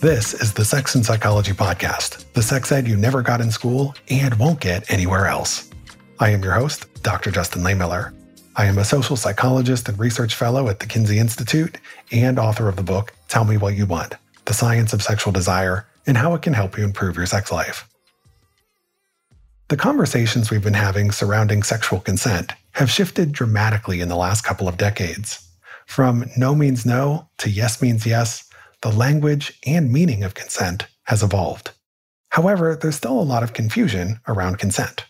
This 0.00 0.32
is 0.32 0.54
the 0.54 0.64
Sex 0.64 0.94
and 0.94 1.04
Psychology 1.04 1.52
Podcast, 1.52 2.24
the 2.32 2.40
sex 2.40 2.72
ed 2.72 2.88
you 2.88 2.96
never 2.96 3.20
got 3.20 3.42
in 3.42 3.50
school 3.50 3.94
and 4.08 4.32
won't 4.36 4.58
get 4.58 4.90
anywhere 4.90 5.26
else. 5.26 5.68
I 6.18 6.30
am 6.30 6.42
your 6.42 6.54
host, 6.54 7.02
Dr. 7.02 7.30
Justin 7.30 7.60
Lehmiller. 7.60 8.14
I 8.56 8.64
am 8.64 8.78
a 8.78 8.84
social 8.84 9.14
psychologist 9.14 9.90
and 9.90 9.98
research 9.98 10.36
fellow 10.36 10.70
at 10.70 10.80
the 10.80 10.86
Kinsey 10.86 11.18
Institute 11.18 11.76
and 12.12 12.38
author 12.38 12.66
of 12.66 12.76
the 12.76 12.82
book, 12.82 13.12
Tell 13.28 13.44
Me 13.44 13.58
What 13.58 13.76
You 13.76 13.84
Want 13.84 14.14
The 14.46 14.54
Science 14.54 14.94
of 14.94 15.02
Sexual 15.02 15.34
Desire 15.34 15.86
and 16.06 16.16
How 16.16 16.32
It 16.32 16.40
Can 16.40 16.54
Help 16.54 16.78
You 16.78 16.84
Improve 16.84 17.18
Your 17.18 17.26
Sex 17.26 17.52
Life. 17.52 17.86
The 19.68 19.76
conversations 19.76 20.50
we've 20.50 20.64
been 20.64 20.72
having 20.72 21.12
surrounding 21.12 21.62
sexual 21.62 22.00
consent 22.00 22.54
have 22.72 22.90
shifted 22.90 23.32
dramatically 23.32 24.00
in 24.00 24.08
the 24.08 24.16
last 24.16 24.44
couple 24.44 24.66
of 24.66 24.78
decades. 24.78 25.46
From 25.84 26.24
no 26.38 26.54
means 26.54 26.86
no 26.86 27.28
to 27.36 27.50
yes 27.50 27.82
means 27.82 28.06
yes 28.06 28.49
the 28.82 28.90
language 28.90 29.58
and 29.66 29.92
meaning 29.92 30.24
of 30.24 30.34
consent 30.34 30.86
has 31.04 31.22
evolved. 31.22 31.72
However, 32.30 32.76
there's 32.80 32.96
still 32.96 33.20
a 33.20 33.22
lot 33.22 33.42
of 33.42 33.52
confusion 33.52 34.20
around 34.26 34.58
consent. 34.58 35.04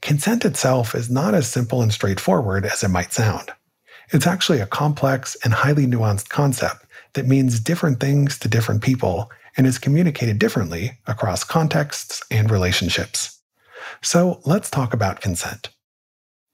Consent 0.00 0.44
itself 0.44 0.94
is 0.94 1.10
not 1.10 1.34
as 1.34 1.48
simple 1.48 1.82
and 1.82 1.92
straightforward 1.92 2.66
as 2.66 2.82
it 2.82 2.88
might 2.88 3.12
sound. 3.12 3.50
It's 4.12 4.26
actually 4.26 4.60
a 4.60 4.66
complex 4.66 5.36
and 5.44 5.52
highly 5.52 5.86
nuanced 5.86 6.28
concept 6.28 6.84
that 7.14 7.26
means 7.26 7.60
different 7.60 8.00
things 8.00 8.38
to 8.40 8.48
different 8.48 8.82
people 8.82 9.30
and 9.56 9.66
is 9.66 9.78
communicated 9.78 10.38
differently 10.38 10.92
across 11.06 11.44
contexts 11.44 12.22
and 12.30 12.50
relationships. 12.50 13.40
So 14.02 14.40
let's 14.44 14.70
talk 14.70 14.92
about 14.92 15.20
consent. 15.20 15.70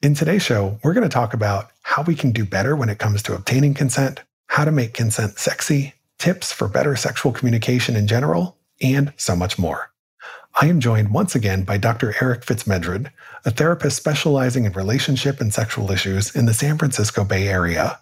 In 0.03 0.15
today's 0.15 0.43
show, 0.43 0.79
we're 0.83 0.95
going 0.95 1.09
to 1.09 1.13
talk 1.13 1.35
about 1.35 1.71
how 1.83 2.03
we 2.03 2.15
can 2.15 2.33
do 2.33 2.45
better 2.45 2.77
when 2.77 2.89
it 2.89 2.99
comes 2.99 3.23
to 3.25 3.35
obtaining 3.35 3.75
consent, 3.75 4.21
how 4.47 4.65
to 4.65 4.73
make 4.73 4.95
consent 4.95 5.39
sexy, 5.39 5.95
tips 6.21 6.53
for 6.53 6.69
better 6.69 6.95
sexual 6.95 7.33
communication 7.33 7.97
in 7.97 8.07
general, 8.07 8.59
and 8.81 9.13
so 9.17 9.35
much 9.35 9.59
more. 9.59 9.91
I 10.61 10.67
am 10.67 10.79
joined 10.79 11.15
once 11.15 11.35
again 11.35 11.65
by 11.65 11.79
Dr. 11.79 12.15
Eric 12.21 12.45
FitzMedrud, 12.45 13.11
a 13.45 13.51
therapist 13.51 13.97
specializing 13.97 14.65
in 14.65 14.73
relationship 14.73 15.41
and 15.41 15.53
sexual 15.53 15.91
issues 15.91 16.35
in 16.37 16.45
the 16.45 16.55
San 16.55 16.77
Francisco 16.77 17.25
Bay 17.25 17.49
Area. 17.49 17.99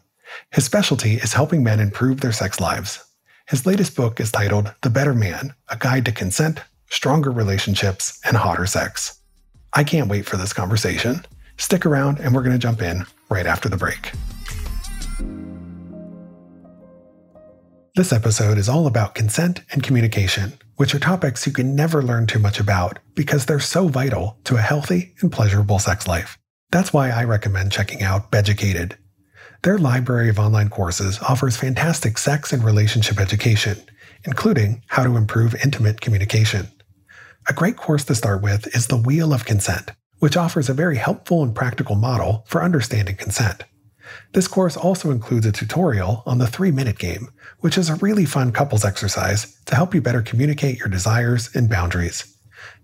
His 0.51 0.65
specialty 0.65 1.15
is 1.15 1.33
helping 1.33 1.63
men 1.63 1.79
improve 1.79 2.21
their 2.21 2.33
sex 2.33 2.61
lives. 2.61 3.05
His 3.47 3.65
latest 3.65 3.95
book 3.95 4.21
is 4.21 4.33
titled 4.33 4.75
The 4.83 4.91
Better 4.91 5.15
Man 5.15 5.55
A 5.69 5.77
Guide 5.77 6.05
to 6.07 6.13
Consent, 6.13 6.61
Stronger 6.91 7.31
Relationships, 7.31 8.21
and 8.25 8.37
Hotter 8.37 8.67
Sex. 8.67 9.21
I 9.75 9.85
can't 9.85 10.09
wait 10.09 10.27
for 10.27 10.37
this 10.37 10.53
conversation. 10.53 11.25
Stick 11.57 11.87
around, 11.87 12.19
and 12.19 12.35
we're 12.35 12.43
going 12.43 12.53
to 12.53 12.59
jump 12.59 12.83
in 12.83 13.05
right 13.31 13.47
after 13.47 13.69
the 13.69 13.77
break. 13.77 14.13
This 17.99 18.13
episode 18.13 18.59
is 18.59 18.69
all 18.69 18.87
about 18.87 19.17
consent 19.17 19.63
and 19.73 19.83
communication, 19.83 20.53
which 20.77 20.95
are 20.95 21.01
topics 21.01 21.49
you 21.49 21.53
can 21.53 21.75
never 21.75 22.01
learn 22.01 22.29
too 22.29 22.39
much 22.39 22.61
about 22.61 23.01
because 23.17 23.45
they're 23.45 23.59
so 23.59 23.89
vital 23.89 24.39
to 24.45 24.55
a 24.55 24.61
healthy 24.61 25.17
and 25.21 25.33
pleasurable 25.33 25.81
sex 25.81 26.07
life. 26.07 26.39
That's 26.71 26.93
why 26.93 27.11
I 27.11 27.25
recommend 27.25 27.73
checking 27.73 28.05
out 28.05 28.31
Beducated. 28.31 28.97
Their 29.65 29.79
library 29.79 30.29
of 30.29 30.39
online 30.39 30.69
courses 30.69 31.19
offers 31.29 31.57
fantastic 31.57 32.19
sex 32.19 32.53
and 32.53 32.63
relationship 32.63 33.19
education, 33.19 33.79
including 34.25 34.85
how 34.87 35.03
to 35.03 35.17
improve 35.17 35.57
intimate 35.65 36.01
communication. 36.01 36.69
A 37.49 37.53
great 37.53 37.77
course 37.77 38.05
to 38.05 38.15
start 38.15 38.43
with 38.43 38.73
is 38.77 38.87
The 38.87 38.97
Wheel 38.97 39.33
of 39.33 39.45
Consent, 39.45 39.91
which 40.21 40.37
offers 40.37 40.69
a 40.69 40.73
very 40.73 40.99
helpful 40.99 41.43
and 41.43 41.53
practical 41.53 41.97
model 41.97 42.45
for 42.47 42.63
understanding 42.63 43.17
consent. 43.17 43.65
This 44.33 44.49
course 44.49 44.77
also 44.77 45.11
includes 45.11 45.47
a 45.47 45.53
tutorial 45.53 46.23
on 46.27 46.39
the 46.39 46.47
3 46.47 46.71
minute 46.71 46.99
game, 46.99 47.29
which 47.61 47.79
is 47.79 47.89
a 47.89 47.97
really 47.97 48.25
fun 48.25 48.53
couples 48.53 48.85
exercise 48.85 49.61
to 49.67 49.75
help 49.75 49.95
you 49.95 50.01
better 50.01 50.23
communicate 50.23 50.79
your 50.79 50.89
desires 50.89 51.51
and 51.55 51.69
boundaries. 51.69 52.37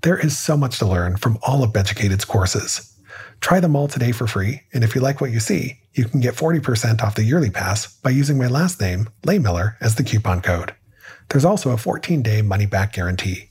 There 0.02 0.18
is 0.18 0.38
so 0.38 0.56
much 0.56 0.78
to 0.78 0.86
learn 0.86 1.16
from 1.16 1.38
all 1.42 1.62
of 1.62 1.72
Beducated's 1.72 2.24
courses. 2.24 2.94
Try 3.40 3.60
them 3.60 3.76
all 3.76 3.88
today 3.88 4.12
for 4.12 4.26
free, 4.26 4.62
and 4.72 4.82
if 4.82 4.94
you 4.94 5.00
like 5.00 5.20
what 5.20 5.30
you 5.30 5.40
see, 5.40 5.80
you 5.92 6.06
can 6.06 6.20
get 6.20 6.34
40% 6.34 7.02
off 7.02 7.14
the 7.14 7.24
yearly 7.24 7.50
pass 7.50 7.94
by 8.00 8.10
using 8.10 8.38
my 8.38 8.46
last 8.46 8.80
name, 8.80 9.08
Lehmiller, 9.22 9.76
as 9.80 9.94
the 9.94 10.04
coupon 10.04 10.40
code. 10.40 10.74
There's 11.28 11.44
also 11.44 11.70
a 11.70 11.76
14 11.76 12.22
day 12.22 12.42
money 12.42 12.66
back 12.66 12.92
guarantee. 12.92 13.50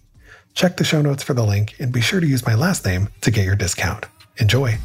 Check 0.53 0.77
the 0.77 0.83
show 0.83 1.01
notes 1.01 1.23
for 1.23 1.33
the 1.33 1.43
link 1.43 1.75
and 1.79 1.91
be 1.91 2.01
sure 2.01 2.19
to 2.19 2.27
use 2.27 2.45
my 2.45 2.55
last 2.55 2.85
name 2.85 3.09
to 3.21 3.31
get 3.31 3.45
your 3.45 3.55
discount. 3.55 4.05
Enjoy! 4.37 4.77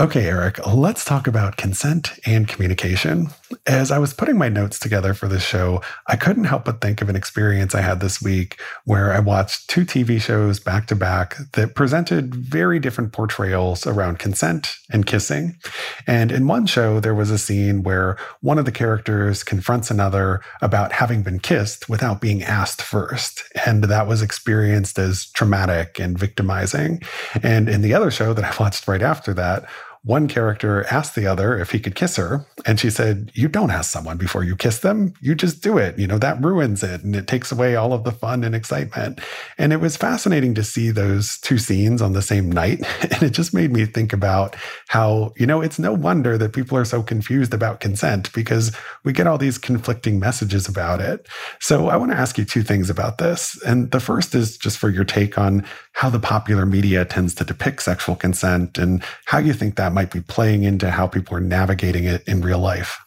Okay, 0.00 0.28
Eric, 0.28 0.66
let's 0.66 1.04
talk 1.04 1.26
about 1.26 1.58
consent 1.58 2.18
and 2.24 2.48
communication. 2.48 3.28
As 3.66 3.90
I 3.90 3.98
was 3.98 4.14
putting 4.14 4.38
my 4.38 4.48
notes 4.48 4.78
together 4.78 5.12
for 5.12 5.28
this 5.28 5.42
show, 5.42 5.82
I 6.06 6.16
couldn't 6.16 6.44
help 6.44 6.64
but 6.64 6.80
think 6.80 7.02
of 7.02 7.10
an 7.10 7.16
experience 7.16 7.74
I 7.74 7.82
had 7.82 8.00
this 8.00 8.22
week 8.22 8.58
where 8.86 9.12
I 9.12 9.18
watched 9.18 9.68
two 9.68 9.84
TV 9.84 10.18
shows 10.18 10.58
back 10.58 10.86
to 10.86 10.96
back 10.96 11.36
that 11.52 11.74
presented 11.74 12.34
very 12.34 12.78
different 12.78 13.12
portrayals 13.12 13.86
around 13.86 14.18
consent 14.18 14.74
and 14.90 15.04
kissing. 15.04 15.58
And 16.06 16.32
in 16.32 16.46
one 16.46 16.64
show, 16.64 16.98
there 16.98 17.14
was 17.14 17.30
a 17.30 17.36
scene 17.36 17.82
where 17.82 18.16
one 18.40 18.58
of 18.58 18.64
the 18.64 18.72
characters 18.72 19.42
confronts 19.42 19.90
another 19.90 20.40
about 20.62 20.92
having 20.92 21.22
been 21.22 21.40
kissed 21.40 21.90
without 21.90 22.22
being 22.22 22.42
asked 22.42 22.80
first. 22.80 23.42
And 23.66 23.84
that 23.84 24.06
was 24.06 24.22
experienced 24.22 24.98
as 24.98 25.26
traumatic 25.32 26.00
and 26.00 26.18
victimizing. 26.18 27.02
And 27.42 27.68
in 27.68 27.82
the 27.82 27.92
other 27.92 28.10
show 28.10 28.32
that 28.32 28.44
I 28.46 28.56
watched 28.62 28.88
right 28.88 29.02
after 29.02 29.34
that, 29.34 29.68
one 30.02 30.28
character 30.28 30.86
asked 30.90 31.14
the 31.14 31.26
other 31.26 31.58
if 31.58 31.72
he 31.72 31.78
could 31.78 31.94
kiss 31.94 32.16
her, 32.16 32.46
and 32.64 32.80
she 32.80 32.88
said, 32.88 33.30
You 33.34 33.48
don't 33.48 33.70
ask 33.70 33.90
someone 33.90 34.16
before 34.16 34.42
you 34.42 34.56
kiss 34.56 34.78
them. 34.78 35.12
You 35.20 35.34
just 35.34 35.62
do 35.62 35.76
it. 35.76 35.98
You 35.98 36.06
know, 36.06 36.18
that 36.18 36.42
ruins 36.42 36.82
it 36.82 37.02
and 37.02 37.14
it 37.14 37.26
takes 37.26 37.52
away 37.52 37.76
all 37.76 37.92
of 37.92 38.04
the 38.04 38.12
fun 38.12 38.42
and 38.42 38.54
excitement. 38.54 39.20
And 39.58 39.72
it 39.74 39.80
was 39.80 39.98
fascinating 39.98 40.54
to 40.54 40.64
see 40.64 40.90
those 40.90 41.38
two 41.40 41.58
scenes 41.58 42.00
on 42.00 42.12
the 42.12 42.22
same 42.22 42.50
night. 42.50 42.84
And 43.10 43.24
it 43.24 43.30
just 43.30 43.52
made 43.52 43.72
me 43.72 43.86
think 43.86 44.12
about 44.12 44.54
how, 44.88 45.32
you 45.36 45.44
know, 45.44 45.60
it's 45.60 45.78
no 45.78 45.92
wonder 45.92 46.38
that 46.38 46.52
people 46.52 46.78
are 46.78 46.84
so 46.84 47.02
confused 47.02 47.52
about 47.52 47.80
consent 47.80 48.32
because 48.32 48.74
we 49.04 49.12
get 49.12 49.26
all 49.26 49.36
these 49.36 49.58
conflicting 49.58 50.20
messages 50.20 50.68
about 50.68 51.00
it. 51.00 51.26
So 51.60 51.88
I 51.88 51.96
want 51.96 52.12
to 52.12 52.16
ask 52.16 52.38
you 52.38 52.44
two 52.44 52.62
things 52.62 52.88
about 52.88 53.18
this. 53.18 53.60
And 53.66 53.90
the 53.90 53.98
first 53.98 54.34
is 54.34 54.56
just 54.56 54.78
for 54.78 54.90
your 54.90 55.04
take 55.04 55.38
on 55.38 55.66
how 55.92 56.08
the 56.08 56.20
popular 56.20 56.64
media 56.64 57.04
tends 57.04 57.34
to 57.34 57.44
depict 57.44 57.82
sexual 57.82 58.14
consent 58.14 58.78
and 58.78 59.02
how 59.26 59.38
you 59.38 59.52
think 59.52 59.76
that 59.76 59.89
might 59.92 60.10
be 60.10 60.20
playing 60.20 60.64
into 60.64 60.90
how 60.90 61.06
people 61.06 61.36
are 61.36 61.40
navigating 61.40 62.04
it 62.04 62.26
in 62.26 62.40
real 62.40 62.58
life. 62.58 62.98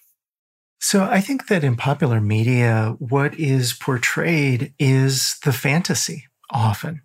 So 0.79 1.03
I 1.03 1.21
think 1.21 1.47
that 1.47 1.63
in 1.63 1.77
popular 1.77 2.19
media, 2.19 2.95
what 2.99 3.39
is 3.39 3.73
portrayed 3.73 4.73
is 4.77 5.37
the 5.43 5.53
fantasy 5.53 6.25
often. 6.51 7.01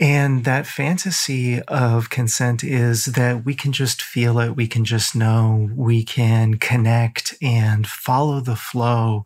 And 0.00 0.44
that 0.44 0.66
fantasy 0.66 1.60
of 1.62 2.10
consent 2.10 2.62
is 2.62 3.06
that 3.06 3.44
we 3.44 3.54
can 3.54 3.72
just 3.72 4.00
feel 4.00 4.38
it, 4.38 4.56
we 4.56 4.68
can 4.68 4.84
just 4.84 5.16
know, 5.16 5.68
we 5.74 6.04
can 6.04 6.54
connect 6.54 7.34
and 7.42 7.86
follow 7.86 8.40
the 8.40 8.56
flow, 8.56 9.24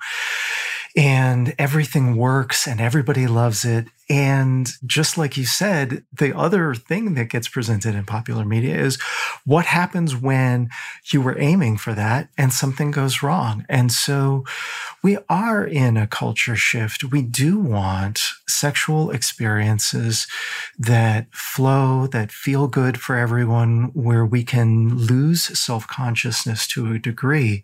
and 0.96 1.54
everything 1.58 2.16
works 2.16 2.66
and 2.66 2.80
everybody 2.80 3.26
loves 3.26 3.64
it. 3.64 3.86
And 4.10 4.68
just 4.84 5.16
like 5.16 5.38
you 5.38 5.46
said, 5.46 6.04
the 6.12 6.36
other 6.36 6.74
thing 6.74 7.14
that 7.14 7.30
gets 7.30 7.48
presented 7.48 7.94
in 7.94 8.04
popular 8.04 8.44
media 8.44 8.76
is 8.76 9.00
what 9.46 9.64
happens 9.64 10.14
when 10.14 10.68
you 11.10 11.22
were 11.22 11.38
aiming 11.38 11.78
for 11.78 11.94
that 11.94 12.28
and 12.36 12.52
something 12.52 12.90
goes 12.90 13.22
wrong. 13.22 13.64
And 13.70 13.90
so 13.90 14.44
we 15.02 15.16
are 15.30 15.64
in 15.64 15.96
a 15.96 16.06
culture 16.06 16.56
shift. 16.56 17.04
We 17.04 17.22
do 17.22 17.58
want 17.58 18.20
sexual 18.46 19.10
experiences 19.10 20.26
that 20.78 21.34
flow, 21.34 22.06
that 22.08 22.32
feel 22.32 22.68
good 22.68 23.00
for 23.00 23.16
everyone, 23.16 23.92
where 23.94 24.26
we 24.26 24.44
can 24.44 24.94
lose 24.94 25.58
self 25.58 25.86
consciousness 25.86 26.66
to 26.68 26.92
a 26.92 26.98
degree. 26.98 27.62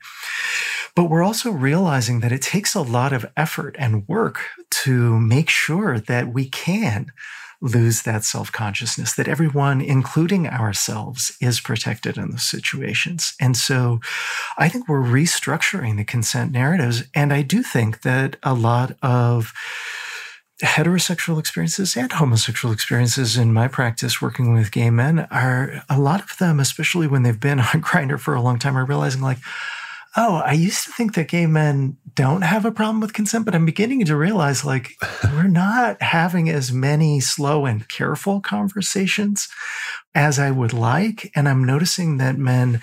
But 0.98 1.10
we're 1.10 1.22
also 1.22 1.52
realizing 1.52 2.18
that 2.20 2.32
it 2.32 2.42
takes 2.42 2.74
a 2.74 2.80
lot 2.80 3.12
of 3.12 3.24
effort 3.36 3.76
and 3.78 4.08
work 4.08 4.40
to 4.82 5.20
make 5.20 5.48
sure 5.48 6.00
that 6.00 6.34
we 6.34 6.46
can 6.46 7.12
lose 7.60 8.02
that 8.02 8.24
self 8.24 8.50
consciousness, 8.50 9.14
that 9.14 9.28
everyone, 9.28 9.80
including 9.80 10.48
ourselves, 10.48 11.36
is 11.40 11.60
protected 11.60 12.18
in 12.18 12.32
those 12.32 12.50
situations. 12.50 13.34
And 13.40 13.56
so 13.56 14.00
I 14.56 14.68
think 14.68 14.88
we're 14.88 14.98
restructuring 14.98 15.98
the 15.98 16.04
consent 16.04 16.50
narratives. 16.50 17.04
And 17.14 17.32
I 17.32 17.42
do 17.42 17.62
think 17.62 18.02
that 18.02 18.34
a 18.42 18.52
lot 18.52 18.96
of 19.00 19.52
heterosexual 20.64 21.38
experiences 21.38 21.96
and 21.96 22.10
homosexual 22.10 22.74
experiences 22.74 23.36
in 23.36 23.52
my 23.52 23.68
practice 23.68 24.20
working 24.20 24.52
with 24.52 24.72
gay 24.72 24.90
men 24.90 25.28
are 25.30 25.84
a 25.88 26.00
lot 26.00 26.22
of 26.22 26.36
them, 26.38 26.58
especially 26.58 27.06
when 27.06 27.22
they've 27.22 27.38
been 27.38 27.60
on 27.60 27.66
Grindr 27.82 28.18
for 28.18 28.34
a 28.34 28.42
long 28.42 28.58
time, 28.58 28.76
are 28.76 28.84
realizing 28.84 29.22
like, 29.22 29.38
oh, 30.18 30.42
I 30.44 30.52
used 30.52 30.84
to 30.84 30.90
think 30.90 31.14
that 31.14 31.28
gay 31.28 31.46
men 31.46 31.96
don't 32.14 32.42
have 32.42 32.64
a 32.64 32.72
problem 32.72 32.98
with 32.98 33.12
consent, 33.12 33.44
but 33.44 33.54
I'm 33.54 33.64
beginning 33.64 34.04
to 34.06 34.16
realize 34.16 34.64
like 34.64 34.94
we're 35.24 35.44
not 35.44 36.02
having 36.02 36.48
as 36.48 36.72
many 36.72 37.20
slow 37.20 37.66
and 37.66 37.88
careful 37.88 38.40
conversations 38.40 39.48
as 40.16 40.40
I 40.40 40.50
would 40.50 40.72
like. 40.72 41.30
And 41.36 41.48
I'm 41.48 41.64
noticing 41.64 42.16
that 42.16 42.36
men 42.36 42.80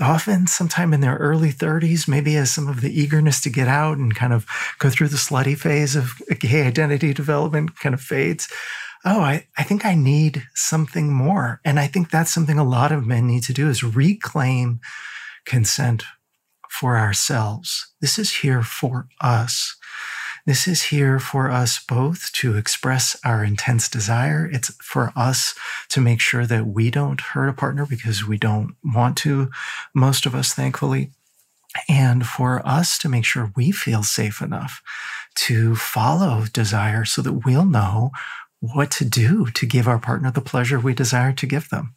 often 0.00 0.46
sometime 0.46 0.94
in 0.94 1.02
their 1.02 1.16
early 1.16 1.52
30s, 1.52 2.08
maybe 2.08 2.34
as 2.36 2.50
some 2.50 2.66
of 2.66 2.80
the 2.80 2.98
eagerness 2.98 3.42
to 3.42 3.50
get 3.50 3.68
out 3.68 3.98
and 3.98 4.14
kind 4.14 4.32
of 4.32 4.46
go 4.78 4.88
through 4.88 5.08
the 5.08 5.18
slutty 5.18 5.58
phase 5.58 5.94
of 5.94 6.14
gay 6.38 6.66
identity 6.66 7.12
development 7.12 7.78
kind 7.78 7.94
of 7.94 8.00
fades. 8.00 8.48
Oh, 9.04 9.20
I, 9.20 9.46
I 9.58 9.64
think 9.64 9.84
I 9.84 9.94
need 9.94 10.44
something 10.54 11.12
more. 11.12 11.60
And 11.62 11.78
I 11.78 11.86
think 11.86 12.10
that's 12.10 12.32
something 12.32 12.58
a 12.58 12.64
lot 12.64 12.90
of 12.90 13.06
men 13.06 13.26
need 13.26 13.42
to 13.44 13.52
do 13.52 13.68
is 13.68 13.84
reclaim 13.84 14.80
consent 15.44 16.04
for 16.70 16.96
ourselves. 16.96 17.92
This 18.00 18.18
is 18.18 18.36
here 18.36 18.62
for 18.62 19.08
us. 19.20 19.76
This 20.46 20.66
is 20.66 20.84
here 20.84 21.18
for 21.18 21.50
us 21.50 21.84
both 21.84 22.32
to 22.34 22.56
express 22.56 23.18
our 23.24 23.44
intense 23.44 23.88
desire. 23.88 24.48
It's 24.50 24.72
for 24.82 25.12
us 25.14 25.54
to 25.90 26.00
make 26.00 26.20
sure 26.20 26.46
that 26.46 26.68
we 26.68 26.90
don't 26.90 27.20
hurt 27.20 27.48
a 27.48 27.52
partner 27.52 27.84
because 27.84 28.24
we 28.24 28.38
don't 28.38 28.76
want 28.82 29.16
to, 29.18 29.50
most 29.94 30.26
of 30.26 30.34
us, 30.34 30.54
thankfully. 30.54 31.10
And 31.88 32.26
for 32.26 32.66
us 32.66 32.98
to 32.98 33.08
make 33.08 33.24
sure 33.24 33.52
we 33.56 33.72
feel 33.72 34.02
safe 34.02 34.40
enough 34.40 34.80
to 35.34 35.74
follow 35.76 36.44
desire 36.52 37.04
so 37.04 37.20
that 37.22 37.44
we'll 37.44 37.66
know 37.66 38.10
what 38.60 38.90
to 38.92 39.04
do 39.04 39.46
to 39.46 39.66
give 39.66 39.88
our 39.88 39.98
partner 39.98 40.30
the 40.30 40.40
pleasure 40.40 40.78
we 40.78 40.94
desire 40.94 41.32
to 41.32 41.46
give 41.46 41.68
them. 41.68 41.94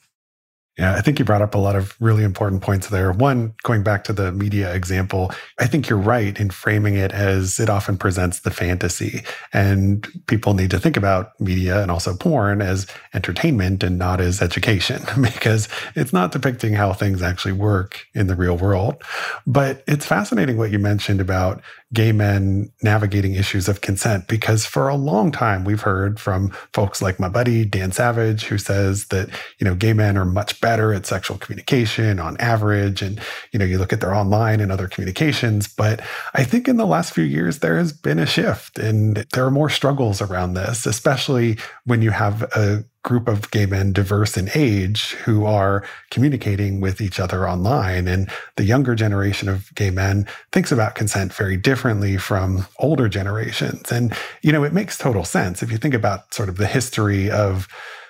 Yeah, 0.77 0.95
I 0.95 1.01
think 1.01 1.19
you 1.19 1.25
brought 1.25 1.43
up 1.43 1.53
a 1.53 1.59
lot 1.59 1.75
of 1.75 1.95
really 2.01 2.23
important 2.23 2.63
points 2.63 2.87
there. 2.87 3.11
One, 3.11 3.53
going 3.61 3.83
back 3.83 4.03
to 4.05 4.13
the 4.13 4.31
media 4.31 4.73
example, 4.73 5.31
I 5.59 5.67
think 5.67 5.87
you're 5.87 5.99
right 5.99 6.39
in 6.39 6.49
framing 6.49 6.95
it 6.95 7.11
as 7.11 7.59
it 7.59 7.69
often 7.69 7.95
presents 7.95 8.39
the 8.39 8.49
fantasy. 8.49 9.21
And 9.53 10.07
people 10.25 10.55
need 10.55 10.71
to 10.71 10.79
think 10.79 10.97
about 10.97 11.39
media 11.39 11.79
and 11.83 11.91
also 11.91 12.15
porn 12.15 12.63
as 12.63 12.87
entertainment 13.13 13.83
and 13.83 13.99
not 13.99 14.19
as 14.19 14.41
education, 14.41 15.03
because 15.21 15.69
it's 15.95 16.11
not 16.11 16.31
depicting 16.31 16.73
how 16.73 16.91
things 16.91 17.21
actually 17.21 17.53
work 17.53 18.07
in 18.15 18.25
the 18.25 18.35
real 18.35 18.57
world. 18.57 19.03
But 19.45 19.83
it's 19.85 20.07
fascinating 20.07 20.57
what 20.57 20.71
you 20.71 20.79
mentioned 20.79 21.21
about 21.21 21.61
gay 21.93 22.11
men 22.11 22.71
navigating 22.81 23.35
issues 23.35 23.69
of 23.69 23.81
consent 23.81 24.27
because 24.27 24.65
for 24.65 24.89
a 24.89 24.95
long 24.95 25.31
time 25.31 25.63
we've 25.63 25.81
heard 25.81 26.19
from 26.19 26.49
folks 26.73 27.01
like 27.01 27.19
my 27.19 27.29
buddy 27.29 27.63
Dan 27.63 27.91
Savage 27.91 28.45
who 28.45 28.57
says 28.57 29.05
that 29.07 29.29
you 29.59 29.65
know 29.65 29.75
gay 29.75 29.93
men 29.93 30.17
are 30.17 30.25
much 30.25 30.59
better 30.59 30.93
at 30.93 31.05
sexual 31.05 31.37
communication 31.37 32.19
on 32.19 32.35
average 32.37 33.01
and 33.01 33.19
you 33.51 33.59
know 33.59 33.65
you 33.65 33.77
look 33.77 33.93
at 33.93 34.01
their 34.01 34.13
online 34.13 34.59
and 34.59 34.71
other 34.71 34.87
communications. 34.87 35.67
But 35.67 36.01
I 36.33 36.43
think 36.43 36.67
in 36.67 36.77
the 36.77 36.87
last 36.87 37.13
few 37.13 37.23
years 37.23 37.59
there 37.59 37.77
has 37.77 37.93
been 37.93 38.19
a 38.19 38.25
shift 38.25 38.79
and 38.79 39.17
there 39.33 39.45
are 39.45 39.51
more 39.51 39.69
struggles 39.69 40.21
around 40.21 40.53
this 40.53 40.85
especially 40.85 41.57
when 41.85 42.01
you 42.01 42.11
have 42.11 42.43
a 42.55 42.83
group 43.03 43.27
of 43.27 43.51
gay 43.51 43.65
men 43.65 43.91
diverse 43.91 44.37
in 44.37 44.49
age 44.55 45.11
who 45.25 45.45
are 45.45 45.83
communicating 46.09 46.79
with 46.79 47.01
each 47.01 47.19
other 47.19 47.47
online. 47.47 48.07
And 48.07 48.29
the 48.55 48.63
younger 48.63 48.95
generation 48.95 49.49
of 49.49 49.73
gay 49.75 49.89
men 49.89 50.25
thinks 50.51 50.71
about 50.71 50.95
consent 50.95 51.33
very 51.33 51.57
differently 51.57 52.17
from 52.17 52.65
older 52.79 53.09
generations. 53.09 53.91
And, 53.91 54.15
you 54.41 54.51
know, 54.51 54.63
it 54.63 54.73
makes 54.73 54.97
total 54.97 55.25
sense 55.25 55.61
if 55.61 55.71
you 55.71 55.77
think 55.77 55.93
about 55.93 56.33
sort 56.33 56.49
of 56.49 56.57
the 56.57 56.67
history 56.67 57.29
of 57.29 57.67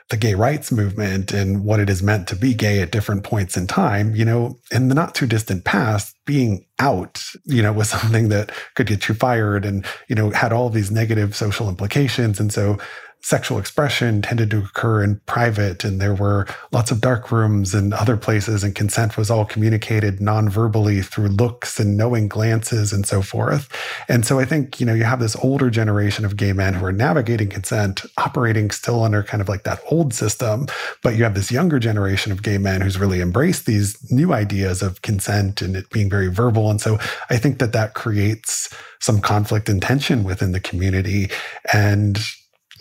the 0.10 0.18
gay 0.18 0.36
rights 0.36 0.72
movement 0.72 1.34
and 1.34 1.63
what 1.63 1.80
it 1.80 1.90
is 1.90 2.04
meant 2.04 2.28
to 2.28 2.36
be 2.36 2.54
gay 2.54 2.81
at 2.81 2.92
different 2.92 3.24
points 3.24 3.57
in 3.57 3.66
time, 3.66 4.13
you 4.16 4.25
know, 4.25 4.60
in 4.72 4.90
the 4.90 4.95
not 4.95 5.16
too 5.16 5.25
distant 5.25 5.63
past, 5.63 6.16
being 6.25 6.66
out, 6.80 7.24
you 7.45 7.63
know, 7.63 7.74
was 7.74 7.90
something 8.01 8.30
that 8.30 8.51
could 8.75 8.88
get 8.88 9.07
you 9.07 9.16
fired 9.16 9.66
and, 9.66 9.86
you 10.07 10.16
know, 10.16 10.30
had 10.30 10.54
all 10.54 10.69
these 10.69 10.92
negative 10.92 11.36
social 11.36 11.69
implications. 11.69 12.40
And 12.40 12.54
so 12.54 12.78
sexual 13.23 13.57
expression 13.57 14.21
tended 14.21 14.51
to 14.51 14.59
occur 14.59 15.01
in 15.01 15.19
private 15.25 15.85
and 15.85 16.01
there 16.01 16.13
were 16.13 16.45
lots 16.73 16.91
of 16.91 16.99
dark 16.99 17.31
rooms 17.31 17.73
and 17.73 17.93
other 17.93 18.17
places 18.17 18.65
and 18.65 18.75
consent 18.75 19.15
was 19.15 19.31
all 19.31 19.45
communicated 19.45 20.19
non-verbally 20.19 21.01
through 21.01 21.29
looks 21.29 21.79
and 21.79 21.95
knowing 21.95 22.27
glances 22.27 22.91
and 22.91 23.07
so 23.07 23.21
forth. 23.21 23.69
And 24.09 24.25
so 24.25 24.39
i 24.39 24.45
think 24.45 24.79
you 24.79 24.85
know 24.85 24.93
you 24.93 25.05
have 25.05 25.21
this 25.21 25.37
older 25.37 25.69
generation 25.69 26.25
of 26.25 26.35
gay 26.35 26.51
men 26.51 26.73
who 26.73 26.85
are 26.85 26.91
navigating 26.91 27.47
consent 27.47 28.01
operating 28.17 28.69
still 28.71 29.03
under 29.03 29.23
kind 29.23 29.41
of 29.41 29.47
like 29.47 29.63
that 29.63 29.79
old 29.89 30.13
system 30.13 30.67
but 31.01 31.15
you 31.15 31.23
have 31.23 31.33
this 31.33 31.51
younger 31.51 31.79
generation 31.79 32.31
of 32.31 32.43
gay 32.43 32.57
men 32.57 32.81
who's 32.81 32.99
really 32.99 33.21
embraced 33.21 33.65
these 33.65 33.97
new 34.11 34.33
ideas 34.33 34.81
of 34.81 35.01
consent 35.01 35.61
and 35.61 35.77
it 35.77 35.89
being 35.89 36.09
very 36.09 36.27
verbal. 36.27 36.69
And 36.69 36.81
so 36.81 36.99
i 37.29 37.37
think 37.37 37.59
that 37.59 37.71
that 37.71 37.93
creates 37.93 38.73
some 38.99 39.21
conflict 39.21 39.69
and 39.69 39.81
tension 39.81 40.23
within 40.23 40.53
the 40.53 40.59
community. 40.59 41.29
And 41.73 42.19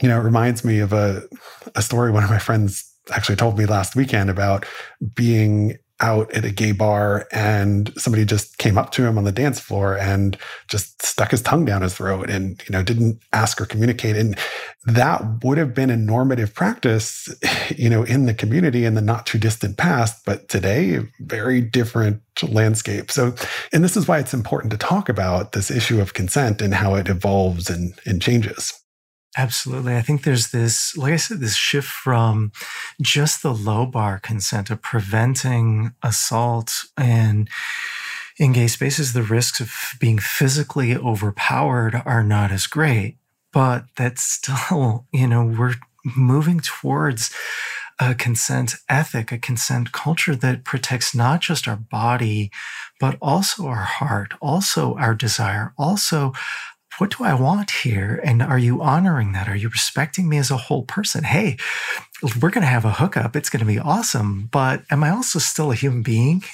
you 0.00 0.08
know, 0.08 0.18
it 0.18 0.24
reminds 0.24 0.64
me 0.64 0.78
of 0.78 0.92
a, 0.92 1.22
a 1.74 1.82
story 1.82 2.10
one 2.10 2.24
of 2.24 2.30
my 2.30 2.38
friends 2.38 2.88
actually 3.10 3.36
told 3.36 3.58
me 3.58 3.66
last 3.66 3.96
weekend 3.96 4.30
about 4.30 4.64
being 5.14 5.76
out 6.02 6.32
at 6.32 6.44
a 6.44 6.50
gay 6.50 6.72
bar 6.72 7.26
and 7.30 7.92
somebody 7.96 8.24
just 8.24 8.58
came 8.58 8.76
up 8.76 8.90
to 8.90 9.06
him 9.06 9.16
on 9.16 9.24
the 9.24 9.32
dance 9.32 9.60
floor 9.60 9.96
and 9.96 10.36
just 10.68 11.00
stuck 11.00 11.30
his 11.30 11.40
tongue 11.40 11.64
down 11.64 11.80
his 11.80 11.94
throat 11.94 12.28
and 12.28 12.60
you 12.66 12.72
know 12.72 12.82
didn't 12.82 13.20
ask 13.32 13.60
or 13.60 13.66
communicate. 13.66 14.16
And 14.16 14.36
that 14.84 15.22
would 15.44 15.58
have 15.58 15.74
been 15.74 15.90
a 15.90 15.96
normative 15.96 16.54
practice 16.54 17.28
you 17.76 17.88
know 17.88 18.02
in 18.02 18.26
the 18.26 18.34
community 18.34 18.84
in 18.84 18.94
the 18.94 19.00
not 19.00 19.26
too 19.26 19.38
distant 19.38 19.78
past 19.78 20.24
but 20.26 20.48
today 20.48 21.00
very 21.20 21.60
different 21.60 22.20
landscape. 22.42 23.10
So 23.12 23.34
and 23.72 23.84
this 23.84 23.96
is 23.96 24.08
why 24.08 24.18
it's 24.18 24.34
important 24.34 24.72
to 24.72 24.78
talk 24.78 25.08
about 25.08 25.52
this 25.52 25.70
issue 25.70 26.00
of 26.00 26.14
consent 26.14 26.60
and 26.60 26.74
how 26.74 26.96
it 26.96 27.08
evolves 27.08 27.70
and, 27.70 27.94
and 28.06 28.20
changes 28.20 28.81
Absolutely. 29.36 29.96
I 29.96 30.02
think 30.02 30.24
there's 30.24 30.50
this, 30.50 30.96
like 30.96 31.14
I 31.14 31.16
said, 31.16 31.40
this 31.40 31.56
shift 31.56 31.88
from 31.88 32.52
just 33.00 33.42
the 33.42 33.54
low 33.54 33.86
bar 33.86 34.18
consent 34.18 34.68
of 34.68 34.82
preventing 34.82 35.94
assault 36.02 36.84
and 36.98 37.48
in 38.38 38.52
gay 38.52 38.66
spaces, 38.66 39.12
the 39.12 39.22
risks 39.22 39.60
of 39.60 39.72
being 40.00 40.18
physically 40.18 40.96
overpowered 40.96 42.02
are 42.04 42.22
not 42.22 42.50
as 42.50 42.66
great. 42.66 43.16
But 43.52 43.84
that's 43.96 44.22
still, 44.22 45.06
you 45.12 45.26
know, 45.26 45.44
we're 45.44 45.74
moving 46.16 46.60
towards 46.60 47.34
a 47.98 48.14
consent 48.14 48.74
ethic, 48.88 49.30
a 49.30 49.38
consent 49.38 49.92
culture 49.92 50.34
that 50.34 50.64
protects 50.64 51.14
not 51.14 51.40
just 51.40 51.68
our 51.68 51.76
body, 51.76 52.50
but 52.98 53.16
also 53.20 53.66
our 53.66 53.84
heart, 53.84 54.32
also 54.40 54.96
our 54.96 55.14
desire, 55.14 55.72
also 55.78 56.32
what 56.98 57.16
do 57.16 57.24
I 57.24 57.34
want 57.34 57.70
here? 57.70 58.20
And 58.24 58.42
are 58.42 58.58
you 58.58 58.82
honoring 58.82 59.32
that? 59.32 59.48
Are 59.48 59.56
you 59.56 59.68
respecting 59.68 60.28
me 60.28 60.38
as 60.38 60.50
a 60.50 60.56
whole 60.56 60.82
person? 60.82 61.24
Hey, 61.24 61.56
we're 62.40 62.50
going 62.50 62.62
to 62.62 62.68
have 62.68 62.84
a 62.84 62.92
hookup. 62.92 63.34
It's 63.36 63.50
going 63.50 63.60
to 63.60 63.66
be 63.66 63.78
awesome. 63.78 64.48
But 64.52 64.82
am 64.90 65.02
I 65.02 65.10
also 65.10 65.38
still 65.38 65.72
a 65.72 65.74
human 65.74 66.02
being? 66.02 66.44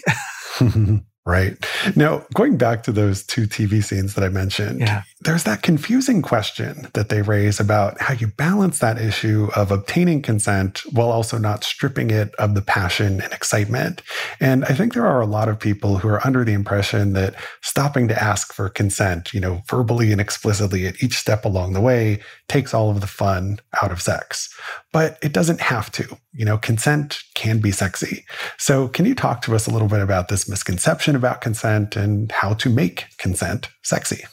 Right. 1.28 1.62
Now, 1.94 2.24
going 2.32 2.56
back 2.56 2.84
to 2.84 2.92
those 2.92 3.22
two 3.22 3.46
TV 3.46 3.84
scenes 3.84 4.14
that 4.14 4.24
I 4.24 4.30
mentioned, 4.30 4.80
yeah. 4.80 5.02
There's 5.28 5.44
that 5.44 5.60
confusing 5.60 6.22
question 6.22 6.88
that 6.94 7.10
they 7.10 7.20
raise 7.20 7.60
about 7.60 8.00
how 8.00 8.14
you 8.14 8.28
balance 8.28 8.78
that 8.78 8.96
issue 8.96 9.50
of 9.54 9.70
obtaining 9.70 10.22
consent 10.22 10.80
while 10.92 11.10
also 11.10 11.36
not 11.36 11.62
stripping 11.62 12.10
it 12.10 12.34
of 12.36 12.54
the 12.54 12.62
passion 12.62 13.20
and 13.20 13.30
excitement. 13.34 14.00
And 14.40 14.64
I 14.64 14.68
think 14.68 14.94
there 14.94 15.06
are 15.06 15.20
a 15.20 15.26
lot 15.26 15.50
of 15.50 15.60
people 15.60 15.98
who 15.98 16.08
are 16.08 16.26
under 16.26 16.44
the 16.44 16.54
impression 16.54 17.12
that 17.12 17.34
stopping 17.60 18.08
to 18.08 18.18
ask 18.18 18.54
for 18.54 18.70
consent, 18.70 19.34
you 19.34 19.40
know, 19.40 19.60
verbally 19.68 20.12
and 20.12 20.20
explicitly 20.20 20.86
at 20.86 21.02
each 21.02 21.18
step 21.18 21.44
along 21.44 21.74
the 21.74 21.82
way 21.82 22.22
takes 22.48 22.72
all 22.72 22.88
of 22.88 23.02
the 23.02 23.06
fun 23.06 23.58
out 23.82 23.92
of 23.92 24.00
sex. 24.00 24.48
But 24.94 25.18
it 25.22 25.34
doesn't 25.34 25.60
have 25.60 25.92
to. 25.92 26.16
You 26.32 26.46
know, 26.46 26.56
consent 26.56 27.18
can 27.34 27.58
be 27.58 27.70
sexy. 27.70 28.24
So, 28.56 28.88
can 28.88 29.04
you 29.04 29.14
talk 29.14 29.42
to 29.42 29.54
us 29.54 29.66
a 29.66 29.70
little 29.70 29.88
bit 29.88 30.00
about 30.00 30.28
this 30.28 30.48
misconception 30.48 31.14
about 31.14 31.42
consent 31.42 31.96
and 31.96 32.32
how 32.32 32.54
to 32.54 32.70
make 32.70 33.04
consent 33.18 33.68
sexy? 33.82 34.24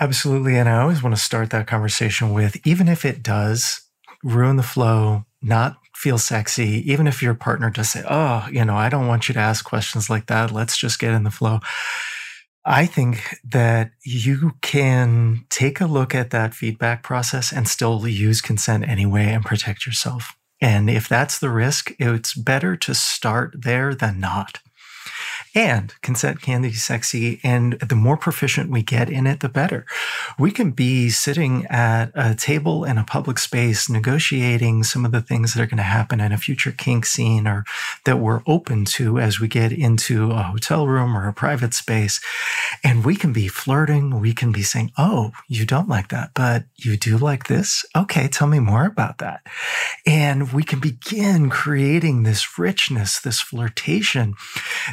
Absolutely. 0.00 0.56
And 0.56 0.68
I 0.68 0.80
always 0.80 1.02
want 1.02 1.14
to 1.14 1.20
start 1.22 1.50
that 1.50 1.66
conversation 1.66 2.32
with 2.32 2.56
even 2.66 2.88
if 2.88 3.04
it 3.04 3.22
does 3.22 3.82
ruin 4.24 4.56
the 4.56 4.62
flow, 4.62 5.24
not 5.42 5.76
feel 5.94 6.18
sexy, 6.18 6.82
even 6.90 7.06
if 7.06 7.22
your 7.22 7.34
partner 7.34 7.70
does 7.70 7.90
say, 7.90 8.02
Oh, 8.08 8.46
you 8.50 8.64
know, 8.64 8.76
I 8.76 8.88
don't 8.88 9.06
want 9.06 9.28
you 9.28 9.34
to 9.34 9.40
ask 9.40 9.64
questions 9.64 10.08
like 10.08 10.26
that. 10.26 10.50
Let's 10.52 10.78
just 10.78 10.98
get 10.98 11.12
in 11.12 11.24
the 11.24 11.30
flow. 11.30 11.60
I 12.64 12.86
think 12.86 13.38
that 13.44 13.92
you 14.04 14.52
can 14.60 15.46
take 15.48 15.80
a 15.80 15.86
look 15.86 16.14
at 16.14 16.30
that 16.30 16.54
feedback 16.54 17.02
process 17.02 17.52
and 17.52 17.66
still 17.66 18.06
use 18.06 18.40
consent 18.42 18.86
anyway 18.86 19.26
and 19.32 19.44
protect 19.44 19.86
yourself. 19.86 20.36
And 20.60 20.90
if 20.90 21.08
that's 21.08 21.38
the 21.38 21.50
risk, 21.50 21.92
it's 21.98 22.34
better 22.34 22.76
to 22.76 22.94
start 22.94 23.54
there 23.62 23.94
than 23.94 24.20
not. 24.20 24.60
And 25.54 25.92
consent 26.00 26.40
can 26.40 26.62
be 26.62 26.72
sexy. 26.72 27.40
And 27.42 27.74
the 27.74 27.96
more 27.96 28.16
proficient 28.16 28.70
we 28.70 28.82
get 28.82 29.10
in 29.10 29.26
it, 29.26 29.40
the 29.40 29.48
better. 29.48 29.84
We 30.38 30.50
can 30.50 30.70
be 30.70 31.10
sitting 31.10 31.66
at 31.66 32.12
a 32.14 32.34
table 32.34 32.84
in 32.84 32.98
a 32.98 33.04
public 33.04 33.38
space 33.38 33.90
negotiating 33.90 34.84
some 34.84 35.04
of 35.04 35.12
the 35.12 35.20
things 35.20 35.54
that 35.54 35.62
are 35.62 35.66
going 35.66 35.78
to 35.78 35.82
happen 35.82 36.20
in 36.20 36.32
a 36.32 36.38
future 36.38 36.72
kink 36.72 37.04
scene 37.04 37.48
or 37.48 37.64
that 38.04 38.18
we're 38.18 38.42
open 38.46 38.84
to 38.84 39.18
as 39.18 39.40
we 39.40 39.48
get 39.48 39.72
into 39.72 40.30
a 40.30 40.42
hotel 40.42 40.86
room 40.86 41.16
or 41.16 41.26
a 41.26 41.32
private 41.32 41.74
space. 41.74 42.20
And 42.84 43.04
we 43.04 43.16
can 43.16 43.32
be 43.32 43.48
flirting. 43.48 44.20
We 44.20 44.32
can 44.32 44.52
be 44.52 44.62
saying, 44.62 44.92
Oh, 44.96 45.32
you 45.48 45.66
don't 45.66 45.88
like 45.88 46.08
that, 46.08 46.30
but 46.34 46.64
you 46.76 46.96
do 46.96 47.18
like 47.18 47.48
this. 47.48 47.84
Okay. 47.96 48.28
Tell 48.28 48.46
me 48.46 48.60
more 48.60 48.86
about 48.86 49.18
that. 49.18 49.46
And 50.06 50.52
we 50.52 50.62
can 50.62 50.78
begin 50.78 51.50
creating 51.50 52.22
this 52.22 52.58
richness, 52.58 53.20
this 53.20 53.40
flirtation 53.40 54.34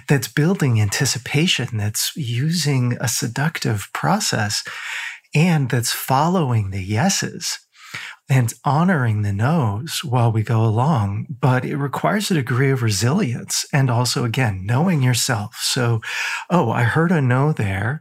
that's 0.08 0.28
building 0.48 0.80
anticipation, 0.80 1.68
that's 1.74 2.16
using 2.16 2.98
a 3.02 3.08
seductive 3.10 3.90
process, 3.94 4.64
and 5.36 5.70
that's 5.70 5.92
following 5.92 6.72
the 6.72 6.82
yeses 6.82 7.60
and 8.30 8.54
honoring 8.64 9.24
the 9.24 9.34
no's 9.34 10.06
while 10.06 10.32
we 10.32 10.44
go 10.44 10.64
along. 10.64 11.26
But 11.30 11.66
it 11.66 11.76
requires 11.76 12.32
a 12.32 12.36
degree 12.36 12.72
of 12.72 12.82
resilience 12.82 13.66
and 13.74 13.90
also, 13.90 14.24
again, 14.24 14.66
knowing 14.66 15.04
yourself. 15.04 15.58
So, 15.60 16.00
oh, 16.50 16.72
I 16.72 16.84
heard 16.84 17.12
a 17.12 17.20
no 17.22 17.52
there. 17.52 18.00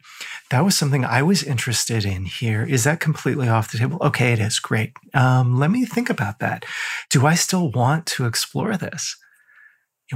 That 0.52 0.64
was 0.64 0.76
something 0.76 1.04
I 1.04 1.24
was 1.24 1.42
interested 1.42 2.04
in 2.04 2.26
here. 2.26 2.62
Is 2.62 2.84
that 2.84 3.00
completely 3.00 3.48
off 3.48 3.72
the 3.72 3.78
table? 3.78 3.98
Okay, 4.00 4.32
it 4.32 4.38
is. 4.38 4.60
Great. 4.60 4.92
Um, 5.14 5.58
let 5.58 5.72
me 5.72 5.84
think 5.84 6.08
about 6.08 6.38
that. 6.38 6.64
Do 7.10 7.26
I 7.26 7.34
still 7.34 7.72
want 7.72 8.06
to 8.06 8.24
explore 8.24 8.76
this? 8.76 9.16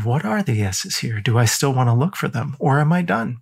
What 0.02 0.24
are 0.24 0.42
the 0.42 0.54
yeses 0.54 0.98
here? 0.98 1.20
Do 1.20 1.38
I 1.38 1.44
still 1.44 1.72
want 1.72 1.88
to 1.88 1.94
look 1.94 2.16
for 2.16 2.28
them 2.28 2.56
or 2.58 2.80
am 2.80 2.92
I 2.92 3.02
done? 3.02 3.38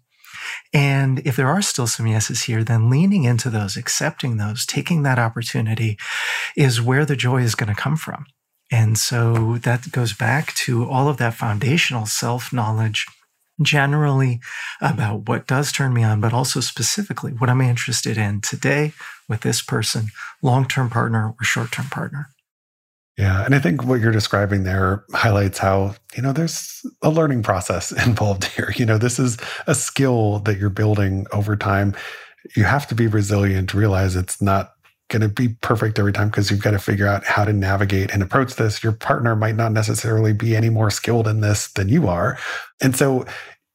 And 0.73 1.21
if 1.27 1.37
there 1.37 1.49
are 1.49 1.63
still 1.63 1.87
some 1.87 2.07
yeses 2.07 2.45
here, 2.45 2.65
then 2.65 2.91
leaning 2.91 3.25
into 3.25 3.51
those, 3.51 3.77
accepting 3.77 4.37
those, 4.37 4.65
taking 4.65 5.03
that 5.03 5.19
opportunity 5.19 5.99
is 6.57 6.81
where 6.81 7.05
the 7.05 7.17
joy 7.17 7.43
is 7.43 7.55
going 7.55 7.75
to 7.75 7.81
come 7.81 7.97
from. 7.97 8.27
And 8.71 8.99
so 8.99 9.59
that 9.59 9.91
goes 9.93 10.13
back 10.13 10.55
to 10.55 10.89
all 10.89 11.09
of 11.09 11.17
that 11.19 11.35
foundational 11.35 12.07
self 12.07 12.53
knowledge, 12.53 13.07
generally 13.63 14.41
about 14.81 15.27
what 15.29 15.47
does 15.47 15.73
turn 15.73 15.95
me 15.95 16.05
on, 16.05 16.21
but 16.21 16.35
also 16.35 16.61
specifically 16.61 17.33
what 17.33 17.49
I'm 17.49 17.63
interested 17.63 18.19
in 18.19 18.41
today 18.43 18.93
with 19.29 19.41
this 19.41 19.63
person, 19.63 20.09
long 20.43 20.69
term 20.69 20.91
partner 20.91 21.35
or 21.39 21.45
short 21.45 21.73
term 21.73 21.87
partner. 21.87 22.29
Yeah. 23.19 23.45
And 23.45 23.53
I 23.53 23.59
think 23.59 23.85
what 23.85 24.01
you're 24.01 24.13
describing 24.13 24.63
there 24.63 25.05
highlights 25.13 25.59
how, 25.59 25.97
you 26.17 26.23
know, 26.23 26.33
there's 26.33 26.87
a 27.03 27.11
learning 27.11 27.43
process 27.43 27.91
involved 28.07 28.45
here. 28.45 28.73
You 28.77 28.87
know, 28.87 28.97
this 28.97 29.19
is 29.19 29.37
a 29.67 29.75
skill 29.75 30.39
that 30.41 30.59
you're 30.59 30.71
building 30.71 31.27
over 31.33 31.57
time. 31.57 31.97
You 32.57 32.63
have 32.63 32.87
to 32.87 32.95
be 32.95 33.09
resilient, 33.09 33.75
realize 33.75 34.15
it's 34.15 34.41
not 34.41 34.73
going 35.09 35.23
to 35.23 35.29
be 35.29 35.49
perfect 35.49 35.99
every 35.99 36.13
time 36.13 36.29
because 36.29 36.51
you've 36.51 36.63
got 36.63 36.71
to 36.73 36.79
figure 36.79 37.09
out 37.09 37.25
how 37.25 37.45
to 37.45 37.53
navigate 37.53 38.11
and 38.13 38.23
approach 38.23 38.55
this. 38.55 38.85
Your 38.85 38.93
partner 38.93 39.35
might 39.35 39.57
not 39.57 39.73
necessarily 39.73 40.33
be 40.33 40.55
any 40.55 40.69
more 40.69 40.91
skilled 40.91 41.27
in 41.27 41.41
this 41.41 41.73
than 41.73 41.89
you 41.89 42.07
are. 42.07 42.39
And 42.81 42.95
so, 42.95 43.25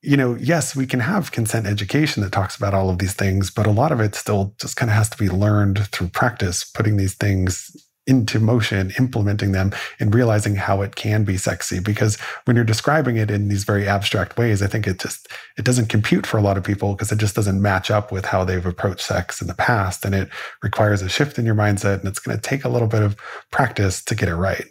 you 0.01 0.15
know, 0.15 0.35
yes, 0.35 0.75
we 0.75 0.85
can 0.85 1.00
have 1.01 1.31
consent 1.31 1.65
education 1.65 2.23
that 2.23 2.31
talks 2.31 2.55
about 2.55 2.73
all 2.73 2.89
of 2.89 3.00
these 3.00 3.13
things, 3.13 3.50
but 3.50 3.65
a 3.65 3.71
lot 3.71 3.91
of 3.91 4.00
it 4.00 4.15
still 4.15 4.53
just 4.62 4.77
kind 4.77 4.89
of 4.89 4.95
has 4.95 5.09
to 5.09 5.17
be 5.17 5.27
learned 5.27 5.88
through 5.88 6.09
practice, 6.09 6.63
putting 6.63 6.97
these 6.97 7.15
things 7.15 7.75
into 8.05 8.39
motion, 8.39 8.91
implementing 9.00 9.53
them 9.53 9.72
and 10.00 10.13
realizing 10.13 10.55
how 10.55 10.81
it 10.81 10.95
can 10.95 11.24
be 11.24 11.38
sexy. 11.38 11.79
Because 11.79 12.19
when 12.45 12.55
you're 12.55 12.65
describing 12.65 13.15
it 13.15 13.31
in 13.31 13.48
these 13.48 13.63
very 13.63 13.88
abstract 13.88 14.38
ways, 14.38 14.62
I 14.62 14.67
think 14.67 14.88
it 14.88 15.00
just, 15.00 15.27
it 15.57 15.63
doesn't 15.63 15.88
compute 15.88 16.25
for 16.25 16.38
a 16.38 16.41
lot 16.41 16.57
of 16.57 16.63
people 16.63 16.93
because 16.93 17.12
it 17.12 17.19
just 17.19 17.36
doesn't 17.36 17.62
match 17.62 17.89
up 17.89 18.12
with 18.12 18.25
how 18.25 18.43
they've 18.43 18.65
approached 18.65 19.05
sex 19.05 19.41
in 19.41 19.48
the 19.48 19.53
past. 19.53 20.03
And 20.03 20.13
it 20.13 20.29
requires 20.62 21.01
a 21.01 21.10
shift 21.10 21.39
in 21.39 21.45
your 21.45 21.55
mindset 21.55 22.00
and 22.00 22.07
it's 22.07 22.19
going 22.19 22.38
to 22.38 22.41
take 22.41 22.65
a 22.65 22.69
little 22.69 22.89
bit 22.89 23.03
of 23.03 23.15
practice 23.51 24.03
to 24.03 24.15
get 24.15 24.29
it 24.29 24.36
right. 24.36 24.65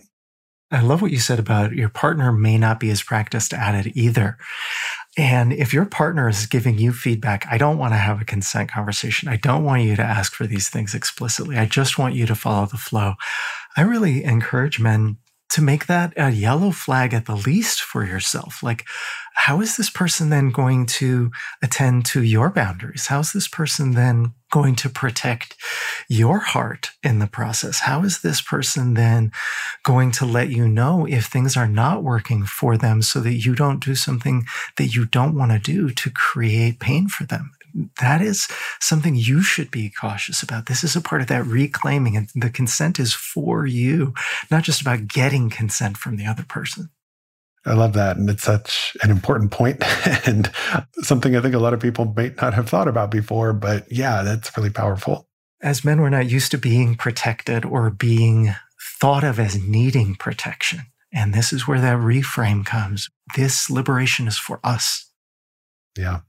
I 0.71 0.81
love 0.81 1.03
what 1.03 1.11
you 1.11 1.19
said 1.19 1.39
about 1.39 1.73
your 1.73 1.91
partner 1.91 2.33
may 2.33 2.57
not 2.57 2.81
be 2.81 2.91
as 2.91 3.03
practiced 3.03 3.53
at 3.53 3.87
it 3.87 3.95
either. 3.95 4.39
And 5.19 5.53
if 5.53 5.75
your 5.75 5.85
partner 5.85 6.29
is 6.29 6.47
giving 6.47 6.79
you 6.79 6.93
feedback, 6.93 7.47
I 7.51 7.59
don't 7.59 7.77
want 7.77 7.93
to 7.93 7.99
have 7.99 8.21
a 8.21 8.25
consent 8.25 8.71
conversation. 8.71 9.29
I 9.29 9.37
don't 9.37 9.65
want 9.65 9.83
you 9.83 9.95
to 9.97 10.03
ask 10.03 10.33
for 10.33 10.47
these 10.47 10.71
things 10.71 10.95
explicitly. 10.95 11.59
I 11.59 11.67
just 11.67 11.99
want 11.99 12.15
you 12.15 12.25
to 12.27 12.35
follow 12.35 12.67
the 12.67 12.79
flow. 12.79 13.15
I 13.77 13.83
really 13.83 14.25
encourage 14.25 14.81
men 14.81 15.19
to 15.51 15.61
make 15.61 15.85
that 15.87 16.15
a 16.17 16.31
yellow 16.31 16.71
flag 16.71 17.13
at 17.13 17.27
the 17.27 17.37
least 17.37 17.83
for 17.83 18.07
yourself. 18.07 18.63
Like, 18.63 18.87
how 19.35 19.61
is 19.61 19.77
this 19.77 19.91
person 19.91 20.31
then 20.31 20.49
going 20.49 20.87
to 20.87 21.31
attend 21.63 22.07
to 22.07 22.23
your 22.23 22.49
boundaries? 22.49 23.09
How's 23.09 23.33
this 23.33 23.49
person 23.49 23.91
then 23.91 24.33
going 24.53 24.77
to 24.77 24.89
protect 24.89 25.57
your 26.09 26.39
heart 26.39 26.91
in 27.03 27.19
the 27.19 27.27
process? 27.27 27.81
How 27.81 28.05
is 28.05 28.23
this 28.23 28.41
person 28.41 28.95
then 28.95 29.33
going 29.83 30.13
to 30.13 30.25
let 30.25 30.51
you 30.51 30.69
know 30.69 31.07
if 31.07 31.27
things 31.27 31.57
are 31.57 31.67
not 31.67 32.05
working 32.05 32.45
for 32.45 32.77
them 32.77 33.03
so 33.03 33.19
that 33.21 33.35
you 33.35 33.57
don't 33.57 33.85
do 33.85 33.97
something 33.97 34.45
that 34.77 34.95
you 34.95 35.07
don't 35.07 35.35
want 35.35 35.51
to 35.51 35.59
do 35.59 35.91
to 35.91 36.11
create 36.11 36.79
pain 36.79 37.09
for 37.09 37.25
them? 37.25 37.51
that 38.01 38.21
is 38.21 38.49
something 38.81 39.15
you 39.15 39.43
should 39.43 39.71
be 39.71 39.91
cautious 39.91 40.43
about. 40.43 40.67
This 40.67 40.85
is 40.85 40.95
a 40.97 41.01
part 41.01 41.23
of 41.23 41.29
that 41.29 41.47
reclaiming, 41.47 42.17
and 42.17 42.29
the 42.35 42.51
consent 42.51 42.99
is 42.99 43.15
for 43.15 43.67
you, 43.67 44.15
not 44.51 44.63
just 44.63 44.81
about 44.81 45.09
getting 45.09 45.51
consent 45.51 45.97
from 45.97 46.17
the 46.17 46.27
other 46.27 46.45
person. 46.45 46.91
I 47.65 47.75
love 47.75 47.93
that. 47.93 48.17
And 48.17 48.29
it's 48.29 48.43
such 48.43 48.97
an 49.03 49.11
important 49.11 49.51
point 49.53 49.83
and 50.27 50.51
something 51.03 51.37
I 51.37 51.41
think 51.41 51.55
a 51.55 51.61
lot 51.61 51.75
of 51.75 51.81
people 51.81 52.13
may 52.17 52.33
not 52.41 52.55
have 52.55 52.69
thought 52.69 52.89
about 52.89 53.11
before. 53.11 53.53
But 53.53 53.91
yeah, 53.91 54.23
that's 54.23 54.57
really 54.57 54.71
powerful. 54.71 55.29
As 55.61 55.85
men, 55.85 56.01
we're 56.01 56.11
not 56.11 56.29
used 56.29 56.51
to 56.51 56.59
being 56.59 56.97
protected 56.97 57.65
or 57.65 57.91
being 57.91 58.55
thought 59.01 59.23
of 59.23 59.39
as 59.39 59.63
needing 59.63 60.17
protection. 60.17 60.81
And 61.13 61.35
this 61.35 61.53
is 61.53 61.69
where 61.69 61.81
that 61.81 61.99
reframe 61.99 62.65
comes. 62.65 63.09
This 63.37 63.71
liberation 63.71 64.27
is 64.27 64.39
for 64.39 64.59
us. 64.65 65.11
Yeah. 65.97 66.21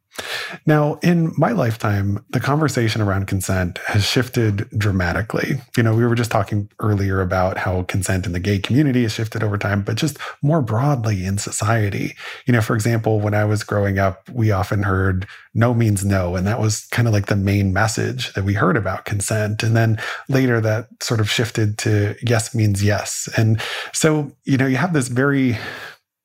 Now, 0.66 0.96
in 1.02 1.34
my 1.38 1.52
lifetime, 1.52 2.24
the 2.30 2.40
conversation 2.40 3.02
around 3.02 3.28
consent 3.28 3.80
has 3.88 4.06
shifted 4.06 4.70
dramatically. 4.78 5.62
You 5.76 5.84
know, 5.84 5.96
we 5.96 6.06
were 6.06 6.16
just 6.16 6.32
talking 6.32 6.70
earlier 6.80 7.22
about 7.22 7.58
how 7.58 7.84
consent 7.84 8.26
in 8.26 8.32
the 8.32 8.40
gay 8.40 8.60
community 8.60 9.04
has 9.04 9.14
shifted 9.14 9.44
over 9.44 9.58
time, 9.58 9.82
but 9.82 9.98
just 9.98 10.18
more 10.42 10.62
broadly 10.62 11.26
in 11.26 11.38
society. 11.38 12.16
You 12.46 12.54
know, 12.54 12.62
for 12.62 12.76
example, 12.76 13.20
when 13.20 13.34
I 13.34 13.46
was 13.46 13.64
growing 13.64 14.00
up, 14.00 14.30
we 14.30 14.52
often 14.52 14.84
heard 14.84 15.28
no 15.54 15.74
means 15.74 16.06
no. 16.06 16.36
And 16.36 16.48
that 16.48 16.60
was 16.60 16.86
kind 16.88 17.08
of 17.08 17.14
like 17.14 17.28
the 17.28 17.36
main 17.36 17.74
message 17.74 18.34
that 18.34 18.44
we 18.44 18.54
heard 18.54 18.78
about 18.78 19.06
consent. 19.06 19.64
And 19.64 19.76
then 19.76 20.00
later 20.30 20.62
that 20.62 20.88
sort 21.02 21.20
of 21.20 21.30
shifted 21.30 21.78
to 21.80 22.16
yes 22.22 22.56
means 22.56 22.84
yes. 22.84 23.30
And 23.38 23.62
so, 23.94 24.32
you 24.46 24.58
know, 24.58 24.66
you 24.66 24.78
have 24.78 24.94
this 24.94 25.08
very 25.08 25.58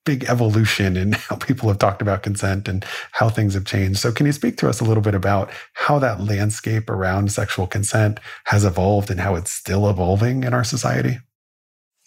big 0.08 0.24
evolution 0.24 0.96
in 0.96 1.12
how 1.28 1.36
people 1.36 1.68
have 1.68 1.76
talked 1.76 2.00
about 2.00 2.22
consent 2.22 2.66
and 2.66 2.82
how 3.12 3.28
things 3.28 3.52
have 3.52 3.66
changed. 3.66 3.98
So, 3.98 4.10
can 4.10 4.24
you 4.24 4.32
speak 4.32 4.56
to 4.56 4.68
us 4.68 4.80
a 4.80 4.84
little 4.84 5.02
bit 5.02 5.14
about 5.14 5.50
how 5.74 5.98
that 5.98 6.18
landscape 6.18 6.88
around 6.88 7.30
sexual 7.30 7.66
consent 7.66 8.18
has 8.44 8.64
evolved 8.64 9.10
and 9.10 9.20
how 9.20 9.34
it's 9.34 9.50
still 9.50 9.86
evolving 9.90 10.44
in 10.44 10.54
our 10.54 10.64
society? 10.64 11.18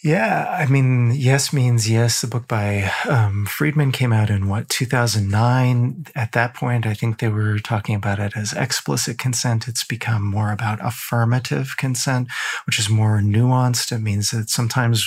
Yeah, 0.03 0.47
I 0.49 0.65
mean, 0.65 1.11
Yes 1.11 1.53
Means 1.53 1.87
Yes, 1.87 2.21
the 2.21 2.27
book 2.27 2.47
by 2.47 2.91
um, 3.07 3.45
Friedman 3.45 3.91
came 3.91 4.11
out 4.11 4.31
in 4.31 4.49
what, 4.49 4.67
2009? 4.67 6.07
At 6.15 6.31
that 6.31 6.55
point, 6.55 6.87
I 6.87 6.95
think 6.95 7.19
they 7.19 7.27
were 7.27 7.59
talking 7.59 7.93
about 7.93 8.17
it 8.17 8.35
as 8.35 8.51
explicit 8.51 9.19
consent. 9.19 9.67
It's 9.67 9.83
become 9.83 10.23
more 10.23 10.51
about 10.51 10.79
affirmative 10.81 11.75
consent, 11.77 12.29
which 12.65 12.79
is 12.79 12.89
more 12.89 13.19
nuanced. 13.19 13.91
It 13.91 13.99
means 13.99 14.31
that 14.31 14.49
sometimes 14.49 15.05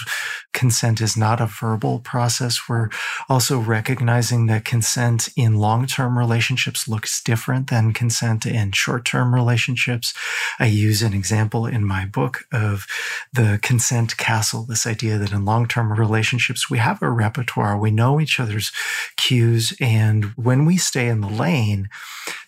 consent 0.53 1.01
is 1.01 1.17
not 1.17 1.41
a 1.41 1.47
verbal 1.47 1.99
process. 1.99 2.69
We're 2.69 2.89
also 3.29 3.59
recognizing 3.59 4.47
that 4.47 4.65
consent 4.65 5.29
in 5.35 5.57
long 5.57 5.87
term 5.87 6.17
relationships 6.17 6.87
looks 6.87 7.21
different 7.21 7.69
than 7.69 7.95
consent 7.95 8.47
in 8.47 8.71
short 8.71 9.05
term 9.05 9.35
relationships. 9.35 10.15
I 10.61 10.67
use 10.67 11.03
an 11.03 11.15
example 11.15 11.67
in 11.67 11.85
my 11.85 12.07
book 12.07 12.45
of 12.53 12.87
the 13.33 13.59
consent 13.61 14.17
castle, 14.17 14.63
this 14.63 14.84
idea 14.87 15.19
that 15.19 15.33
in 15.33 15.45
long 15.45 15.67
term 15.67 15.93
relationships, 15.93 16.71
we 16.71 16.79
have 16.79 17.03
a 17.03 17.11
repertoire, 17.11 17.79
we 17.79 17.91
know 17.91 18.21
each 18.21 18.39
other's 18.39 18.73
cues. 19.17 19.73
And 19.81 20.27
when 20.37 20.65
we 20.65 20.77
stay 20.77 21.09
in 21.09 21.21
the 21.21 21.29
lane, 21.29 21.89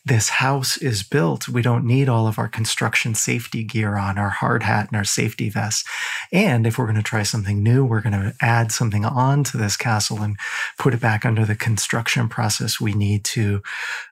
this 0.05 0.29
house 0.29 0.77
is 0.77 1.03
built. 1.03 1.49
We 1.49 1.63
don't 1.63 1.85
need 1.85 2.09
all 2.09 2.29
of 2.29 2.39
our 2.39 2.49
construction 2.49 3.15
safety 3.15 3.65
gear 3.65 3.97
on, 3.97 4.19
our 4.19 4.31
hard 4.31 4.63
hat 4.63 4.89
and 4.89 4.97
our 4.97 5.05
safety 5.05 5.51
vest. 5.51 5.85
And 6.33 6.67
if 6.67 6.79
we're 6.79 6.87
going 6.87 6.97
to 6.97 7.03
try 7.03 7.25
something 7.25 7.63
new, 7.63 7.85
we're 7.85 8.01
going 8.01 8.13
to 8.13 8.35
add 8.41 8.71
something 8.71 9.05
on 9.05 9.43
to 9.45 9.57
this 9.57 9.77
castle 9.77 10.23
and 10.23 10.37
put 10.79 10.95
it 10.95 11.01
back 11.01 11.27
under 11.27 11.45
the 11.45 11.57
construction 11.57 12.29
process. 12.29 12.81
We 12.81 12.95
need 12.95 13.25
to 13.25 13.63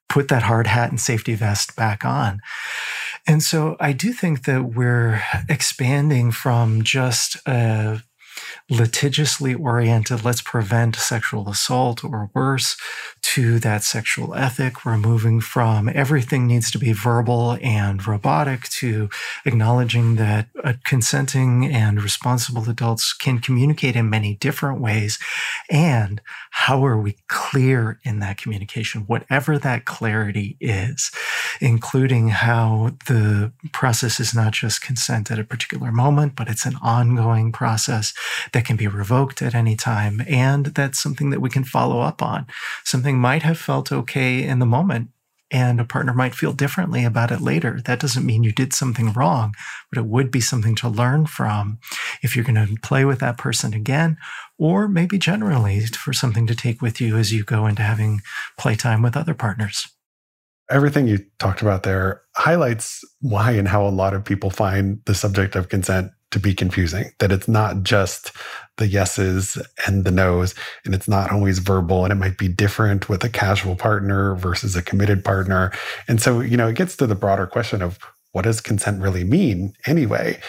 put 0.09 0.29
that 0.29 0.43
hard 0.43 0.67
hat 0.67 0.91
and 0.91 1.01
safety 1.01 1.35
vest 1.35 1.77
back 1.77 2.05
on. 2.05 2.41
And 3.27 3.43
so 3.43 3.77
I 3.81 3.93
do 3.93 4.13
think 4.13 4.45
that 4.45 4.75
we're 4.75 5.23
expanding 5.49 6.31
from 6.31 6.83
just 6.83 7.37
a 7.47 8.03
litigiously 8.71 9.55
oriented, 9.55 10.25
let's 10.25 10.43
prevent 10.43 10.97
sexual 10.97 11.49
assault 11.49 12.05
or 12.05 12.31
worse, 12.35 12.77
to 13.25 13.59
that 13.59 13.83
sexual 13.83 14.35
ethic. 14.35 14.85
We're 14.85 14.99
moving 14.99 15.41
from 15.41 15.89
everything 15.89 16.47
needs 16.47 16.71
to 16.73 16.79
be 16.79 16.93
verbal 16.93 17.57
and 17.63 18.07
robotic 18.07 18.69
to 18.81 19.09
acknowledging 19.47 20.17
that 20.17 20.49
uh, 20.63 20.75
consenting 20.85 21.65
and 21.65 22.03
responsible 22.03 22.69
adults 22.69 23.15
can 23.15 23.39
communicate 23.39 23.97
in 23.97 24.11
many 24.11 24.35
different 24.35 24.79
ways. 24.81 25.19
And 25.71 26.21
how 26.51 26.85
are 26.85 27.01
we 27.01 27.17
clear 27.29 27.99
in 28.05 28.19
that 28.19 28.37
communication, 28.37 29.03
whatever 29.03 29.59
that 29.59 29.87
clarity 29.87 30.59
is, 30.61 31.11
including 31.63 32.29
how 32.29 32.93
the 33.07 33.53
process 33.73 34.21
is 34.21 34.35
not 34.35 34.53
just 34.53 34.83
consent 34.83 35.31
at 35.31 35.39
a 35.39 35.45
particular 35.45 35.91
moment, 35.91 36.37
but 36.37 36.49
it's 36.49 36.67
an 36.67 36.77
ongoing 36.83 37.53
process 37.53 38.13
that 38.53 38.67
can 38.67 38.77
be 38.77 38.87
revoked 38.87 39.41
at 39.41 39.55
any 39.55 39.77
time. 39.77 40.23
And 40.29 40.67
that's 40.67 41.03
something 41.03 41.31
that 41.31 41.41
we 41.41 41.49
can 41.49 41.65
follow 41.65 42.01
up 42.01 42.23
on. 42.23 42.47
Something 42.85 43.14
might 43.15 43.43
have 43.43 43.59
felt 43.59 43.93
okay 43.93 44.43
in 44.43 44.59
the 44.59 44.67
moment, 44.67 45.11
and 45.51 45.81
a 45.81 45.85
partner 45.85 46.13
might 46.13 46.35
feel 46.35 46.53
differently 46.53 47.05
about 47.05 47.31
it 47.31 47.41
later. 47.41 47.81
That 47.85 48.01
doesn't 48.01 48.27
mean 48.27 48.43
you 48.43 48.53
did 48.53 48.73
something 48.73 49.13
wrong, 49.13 49.55
but 49.91 49.99
it 49.99 50.07
would 50.07 50.31
be 50.31 50.41
something 50.41 50.75
to 50.77 50.89
learn 50.89 51.27
from 51.27 51.79
if 52.23 52.35
you're 52.35 52.45
going 52.45 52.67
to 52.67 52.81
play 52.83 53.05
with 53.05 53.21
that 53.21 53.39
person 53.39 53.73
again, 53.73 54.17
or 54.59 54.89
maybe 54.89 55.19
generally 55.19 55.87
for 55.87 56.13
something 56.13 56.47
to 56.47 56.55
take 56.55 56.83
with 56.83 57.01
you 57.01 57.17
as 57.17 57.33
you 57.33 57.45
go 57.45 57.67
into 57.67 57.83
having 57.83 58.21
playtime 58.59 59.03
with 59.03 59.17
other 59.17 59.35
partners. 59.35 59.87
Everything 60.71 61.07
you 61.07 61.19
talked 61.39 61.61
about 61.61 61.83
there 61.83 62.23
highlights 62.37 63.05
why 63.21 63.53
and 63.53 63.69
how 63.69 63.87
a 63.87 63.91
lot 63.91 64.15
of 64.15 64.25
people 64.25 64.51
find 64.51 65.01
the 65.05 65.15
subject 65.15 65.55
of 65.57 65.69
consent 65.69 66.11
to 66.35 66.41
be 66.41 66.53
confusing, 66.53 67.11
that 67.21 67.33
it's 67.33 67.49
not 67.49 67.83
just 67.83 68.33
the 68.77 68.89
yeses 68.89 69.57
and 69.87 70.05
the 70.05 70.11
nos, 70.11 70.55
and 70.85 70.95
it's 70.95 71.09
not 71.09 71.31
always 71.31 71.61
verbal, 71.61 72.05
and 72.05 72.13
it 72.13 72.17
might 72.17 72.37
be 72.37 72.49
different 72.49 73.09
with 73.09 73.23
a 73.25 73.29
casual 73.29 73.77
partner 73.77 74.35
versus 74.35 74.75
a 74.75 74.83
committed 74.83 75.25
partner. 75.25 75.73
And 76.09 76.21
so, 76.21 76.41
you 76.41 76.57
know, 76.57 76.69
it 76.69 76.77
gets 76.77 76.97
to 76.97 77.07
the 77.07 77.15
broader 77.15 77.47
question 77.47 77.83
of 77.83 77.99
what 78.33 78.43
does 78.43 78.61
consent 78.61 79.01
really 79.01 79.23
mean 79.23 79.75
anyway? 79.87 80.41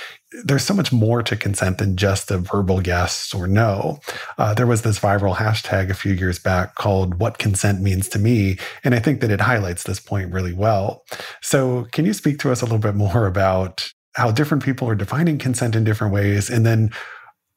There's 0.44 0.66
so 0.66 0.74
much 0.74 0.92
more 0.92 1.22
to 1.22 1.36
consent 1.36 1.78
than 1.78 1.98
just 1.98 2.32
a 2.32 2.40
verbal 2.40 2.82
yes 2.82 3.32
or 3.32 3.48
no. 3.48 4.00
Uh, 4.40 4.56
there 4.56 4.66
was 4.66 4.82
this 4.82 5.00
viral 5.00 5.36
hashtag 5.36 5.92
a 5.92 5.94
few 5.94 6.12
years 6.12 6.40
back 6.40 6.74
called 6.74 7.20
What 7.20 7.38
Consent 7.38 7.80
Means 7.80 8.10
to 8.10 8.18
Me. 8.18 8.58
And 8.84 8.96
I 8.96 9.00
think 9.00 9.22
that 9.22 9.30
it 9.30 9.40
highlights 9.40 9.84
this 9.84 10.00
point 10.00 10.34
really 10.34 10.52
well. 10.52 11.04
So, 11.44 11.86
can 11.92 12.06
you 12.06 12.14
speak 12.14 12.40
to 12.40 12.52
us 12.52 12.64
a 12.64 12.66
little 12.66 12.80
bit 12.80 12.96
more 12.96 13.28
about 13.28 13.94
how 14.16 14.32
different 14.32 14.64
people 14.64 14.90
are 14.90 14.96
defining 14.96 15.38
consent 15.38 15.76
in 15.76 15.84
different 15.84 16.14
ways. 16.14 16.50
And 16.50 16.66
then 16.66 16.90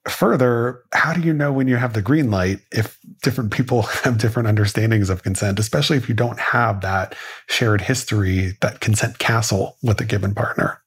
further, 0.09 0.83
how 0.93 1.12
do 1.12 1.21
you 1.21 1.33
know 1.33 1.53
when 1.53 1.69
you 1.69 1.77
have 1.77 1.93
the 1.93 2.03
green 2.03 2.31
light 2.31 2.59
if 2.73 2.99
different 3.23 3.53
people 3.53 3.83
have 4.05 4.19
different 4.19 4.49
understandings 4.49 5.09
of 5.09 5.23
consent, 5.23 5.59
especially 5.59 5.97
if 5.97 6.09
you 6.09 6.15
don't 6.15 6.38
have 6.38 6.81
that 6.81 7.15
shared 7.49 7.81
history, 7.81 8.57
that 8.61 8.81
consent 8.81 9.19
castle 9.19 9.77
with 9.83 10.00
a 10.00 10.05
given 10.05 10.35
partner? 10.35 10.83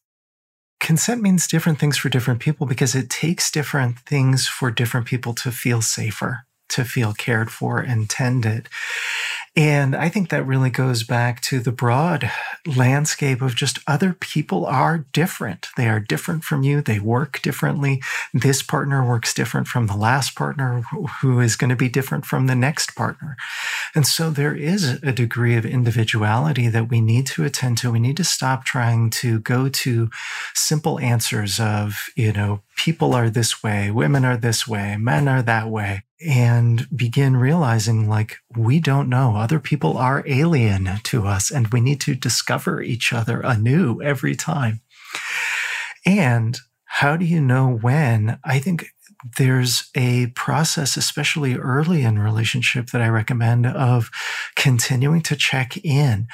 Consent 0.82 1.22
means 1.22 1.48
different 1.48 1.80
things 1.80 1.98
for 1.98 2.10
different 2.10 2.40
people 2.40 2.66
because 2.66 2.96
it 2.96 3.10
takes 3.10 3.52
different 3.52 4.00
things 4.00 4.48
for 4.48 4.72
different 4.72 5.06
people 5.06 5.34
to 5.36 5.52
feel 5.52 5.82
safer, 5.82 6.40
to 6.70 6.84
feel 6.84 7.14
cared 7.14 7.52
for 7.52 7.80
and 7.80 8.10
tended. 8.10 8.68
And 9.56 9.98
I 9.98 10.08
think 10.08 10.30
that 10.30 10.48
really 10.48 10.70
goes 10.70 11.04
back 11.04 11.42
to 11.42 11.60
the 11.60 11.74
broad 11.74 12.32
landscape 12.66 13.42
of 13.42 13.54
just 13.54 13.80
other 13.86 14.14
people 14.14 14.66
are 14.66 15.06
different. 15.12 15.68
They 15.76 15.90
are 15.90 16.00
different 16.00 16.46
from 16.46 16.64
you. 16.64 16.82
They 16.82 17.00
work 17.00 17.42
differently. 17.42 18.02
This 18.34 18.64
partner 18.64 19.06
works 19.06 19.34
different 19.34 19.68
from 19.68 19.88
the 19.88 19.98
last 19.98 20.36
partner, 20.36 20.84
who 21.22 21.42
is 21.42 21.58
going 21.58 21.70
to 21.70 21.76
be 21.76 21.90
different 21.90 22.26
from 22.26 22.48
the 22.48 22.56
next 22.56 22.96
partner. 22.96 23.36
And 23.94 24.08
so 24.08 24.30
there 24.30 24.56
is 24.56 24.86
a 25.04 25.12
degree 25.12 25.58
of 25.58 25.66
individuality 25.66 26.70
that 26.70 26.90
we 26.90 27.02
need 27.02 27.28
to 27.28 27.44
attend 27.44 27.78
to. 27.80 27.92
We 27.92 28.00
need 28.00 28.18
to 28.18 28.24
stop 28.24 28.64
trying 28.64 29.10
to 29.10 29.42
go 29.42 29.68
to 29.68 30.10
simple 30.54 30.98
answers 31.02 31.60
of, 31.60 32.06
you 32.16 32.32
know, 32.32 32.62
people 32.78 33.14
are 33.14 33.30
this 33.30 33.62
way, 33.62 33.92
women 33.92 34.24
are 34.24 34.38
this 34.38 34.66
way, 34.66 34.96
men 34.96 35.28
are 35.28 35.42
that 35.42 35.68
way 35.68 36.04
and 36.28 36.88
begin 36.96 37.36
realizing 37.36 38.08
like 38.08 38.38
we 38.56 38.80
don't 38.80 39.10
know 39.10 39.36
other 39.36 39.60
people 39.60 39.98
are 39.98 40.24
alien 40.28 40.90
to 41.04 41.26
us 41.26 41.50
and 41.52 41.68
we 41.70 41.82
need 41.82 42.00
to 42.02 42.16
discover 42.16 42.82
each 42.82 43.12
other 43.12 43.42
anew 43.42 44.02
every 44.02 44.36
time 44.36 44.82
and 46.06 46.60
how 46.86 47.18
do 47.18 47.26
you 47.26 47.42
know 47.42 47.80
when 47.82 48.40
i 48.44 48.60
think 48.60 48.86
there's 49.38 49.90
a 49.96 50.28
process 50.36 50.98
especially 50.98 51.56
early 51.56 52.04
in 52.04 52.20
relationship 52.20 52.88
that 52.88 53.02
i 53.02 53.08
recommend 53.08 53.66
of 53.66 54.10
continuing 54.56 55.22
to 55.22 55.36
check 55.36 55.78
in 55.84 56.28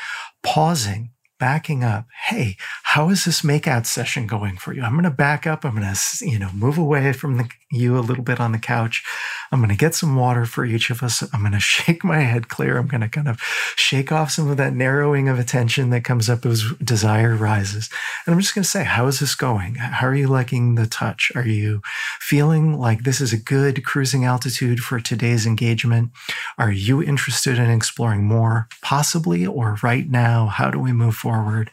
pausing 0.44 1.12
backing 1.40 1.84
up. 1.84 2.08
Hey, 2.28 2.58
how 2.84 3.10
is 3.10 3.26
this 3.26 3.42
makeout 3.42 3.86
session 3.86 4.28
going 4.28 4.58
for 4.58 4.74
you? 4.74 4.82
I'm 4.82 4.94
going 4.94 5.04
to 5.04 5.12
back 5.12 5.46
up. 5.46 5.64
I'm 5.64 5.76
going 5.76 5.94
to, 5.94 6.26
you 6.26 6.40
know, 6.40 6.50
move 6.54 6.78
away 6.78 7.14
from 7.14 7.38
the, 7.38 7.50
you 7.72 7.98
a 7.98 8.00
little 8.00 8.24
bit 8.24 8.40
on 8.40 8.54
the 8.54 8.60
couch. 8.60 9.04
I'm 9.52 9.60
going 9.60 9.70
to 9.70 9.76
get 9.76 9.96
some 9.96 10.16
water 10.16 10.46
for 10.46 10.66
each 10.66 10.90
of 10.90 11.04
us. 11.04 11.24
I'm 11.34 11.42
going 11.42 11.52
to 11.52 11.60
shake 11.60 12.04
my 12.04 12.20
head 12.20 12.50
clear. 12.50 12.78
I'm 12.78 12.88
going 12.88 13.02
to 13.02 13.10
kind 13.10 13.28
of 13.28 13.40
shake 13.76 14.12
off 14.12 14.32
some 14.32 14.50
of 14.50 14.58
that 14.58 14.74
narrowing 14.74 15.28
of 15.28 15.40
attention 15.40 15.90
that 15.90 16.04
comes 16.04 16.30
up 16.30 16.46
as 16.46 16.72
desire 16.84 17.36
rises. 17.36 17.90
And 18.26 18.34
I'm 18.34 18.42
just 18.42 18.56
going 18.56 18.64
to 18.64 18.70
say, 18.70 18.84
how 18.84 19.08
is 19.08 19.20
this 19.20 19.36
going? 19.36 19.76
How 19.76 20.08
are 20.08 20.16
you 20.16 20.28
liking 20.28 20.76
the 20.76 20.88
touch? 20.88 21.32
Are 21.36 21.48
you 21.48 21.82
feeling 22.20 22.78
like 22.78 23.04
this 23.04 23.22
is 23.22 23.34
a 23.34 23.38
good 23.38 23.84
cruising 23.86 24.24
altitude 24.24 24.80
for 24.80 25.00
today's 25.00 25.46
engagement? 25.46 26.12
Are 26.58 26.72
you 26.72 27.04
interested 27.04 27.58
in 27.58 27.70
exploring 27.70 28.24
more, 28.24 28.68
possibly, 28.82 29.46
or 29.46 29.78
right 29.84 30.10
now? 30.10 30.48
How 30.48 30.72
do 30.72 30.80
we 30.80 30.94
move 30.94 31.16
forward? 31.16 31.70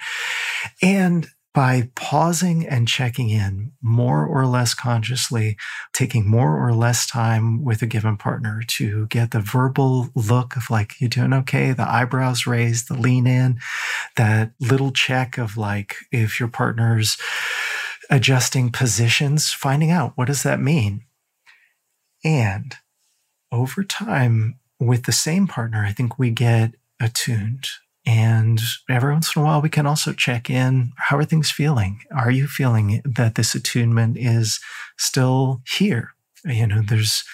And 0.83 1.29
by 1.55 1.89
pausing 1.95 2.67
and 2.67 2.89
checking 2.89 3.31
in 3.31 3.71
more 3.81 4.27
or 4.27 4.45
less 4.45 4.75
consciously, 4.75 5.57
taking 5.93 6.29
more 6.29 6.67
or 6.67 6.75
less 6.75 7.07
time 7.07 7.65
with 7.65 7.81
a 7.81 7.87
given 7.87 8.17
partner 8.17 8.61
to 8.67 9.07
get 9.07 9.31
the 9.31 9.41
verbal 9.41 10.09
look 10.17 10.57
of 10.57 10.69
like, 10.69 11.01
you 11.01 11.09
doing 11.09 11.33
okay? 11.33 11.73
The 11.73 11.89
eyebrows 11.89 12.45
raised, 12.45 12.89
the 12.89 12.95
lean 12.95 13.29
in, 13.29 13.61
that 14.17 14.53
little 14.61 14.91
check 14.91 15.39
of 15.39 15.57
like, 15.57 15.95
if 16.11 16.41
your 16.41 16.49
partner's 16.49 17.17
adjusting 18.11 18.73
positions, 18.73 19.53
finding 19.53 19.93
out 19.93 20.13
what 20.17 20.27
does 20.27 20.43
that 20.43 20.61
mean? 20.61 21.05
And 22.25 22.75
over 23.53 23.85
time, 23.85 24.59
with 24.81 25.05
the 25.05 25.13
same 25.13 25.47
partner, 25.47 25.85
I 25.85 25.93
think 25.93 26.19
we 26.19 26.31
get 26.31 26.75
attuned 27.01 27.69
and 28.07 28.61
every 28.89 29.13
once 29.13 29.35
in 29.35 29.43
a 29.43 29.45
while, 29.45 29.63
we 29.63 29.71
can 29.71 29.87
also 29.87 30.13
check 30.13 30.51
in. 30.51 30.93
How 30.97 31.17
are 31.17 31.25
things 31.25 31.51
feeling? 31.51 32.01
Are 32.15 32.31
you 32.31 32.47
feeling 32.47 33.01
that 33.05 33.35
this 33.35 33.55
attunement 33.55 34.19
is 34.19 34.61
still 34.99 35.63
here? 35.67 36.13
You 36.45 36.67
know, 36.67 36.83
there's 36.83 37.25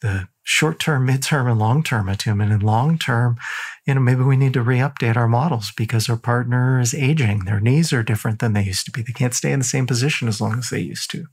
the 0.00 0.28
short 0.42 0.78
term, 0.78 1.06
mid 1.06 1.22
term, 1.22 1.46
and 1.46 1.58
long 1.58 1.82
term 1.82 2.08
attunement. 2.08 2.52
And 2.52 2.62
long 2.62 2.98
term, 2.98 3.38
you 3.86 3.94
know, 3.94 4.00
maybe 4.00 4.22
we 4.22 4.36
need 4.36 4.52
to 4.52 4.62
re 4.62 4.78
update 4.78 5.16
our 5.16 5.28
models 5.28 5.72
because 5.76 6.10
our 6.10 6.16
partner 6.16 6.78
is 6.78 6.92
aging. 6.92 7.40
Their 7.40 7.60
knees 7.60 7.92
are 7.92 8.02
different 8.02 8.40
than 8.40 8.52
they 8.52 8.64
used 8.64 8.84
to 8.84 8.92
be. 8.92 9.02
They 9.02 9.12
can't 9.12 9.34
stay 9.34 9.52
in 9.52 9.60
the 9.60 9.64
same 9.64 9.86
position 9.86 10.28
as 10.28 10.40
long 10.42 10.58
as 10.58 10.68
they 10.68 10.80
used 10.80 11.10
to. 11.12 11.26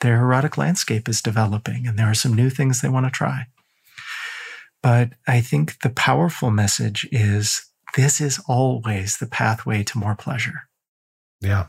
Their 0.00 0.16
erotic 0.16 0.56
landscape 0.56 1.08
is 1.08 1.20
developing, 1.20 1.86
and 1.86 1.98
there 1.98 2.10
are 2.10 2.14
some 2.14 2.34
new 2.34 2.48
things 2.48 2.80
they 2.80 2.88
want 2.88 3.06
to 3.06 3.10
try. 3.10 3.46
But 4.82 5.10
I 5.28 5.40
think 5.40 5.80
the 5.80 5.90
powerful 5.90 6.50
message 6.50 7.06
is 7.12 7.66
this 7.96 8.20
is 8.20 8.40
always 8.48 9.18
the 9.18 9.26
pathway 9.26 9.82
to 9.84 9.98
more 9.98 10.14
pleasure. 10.14 10.62
Yeah. 11.42 11.66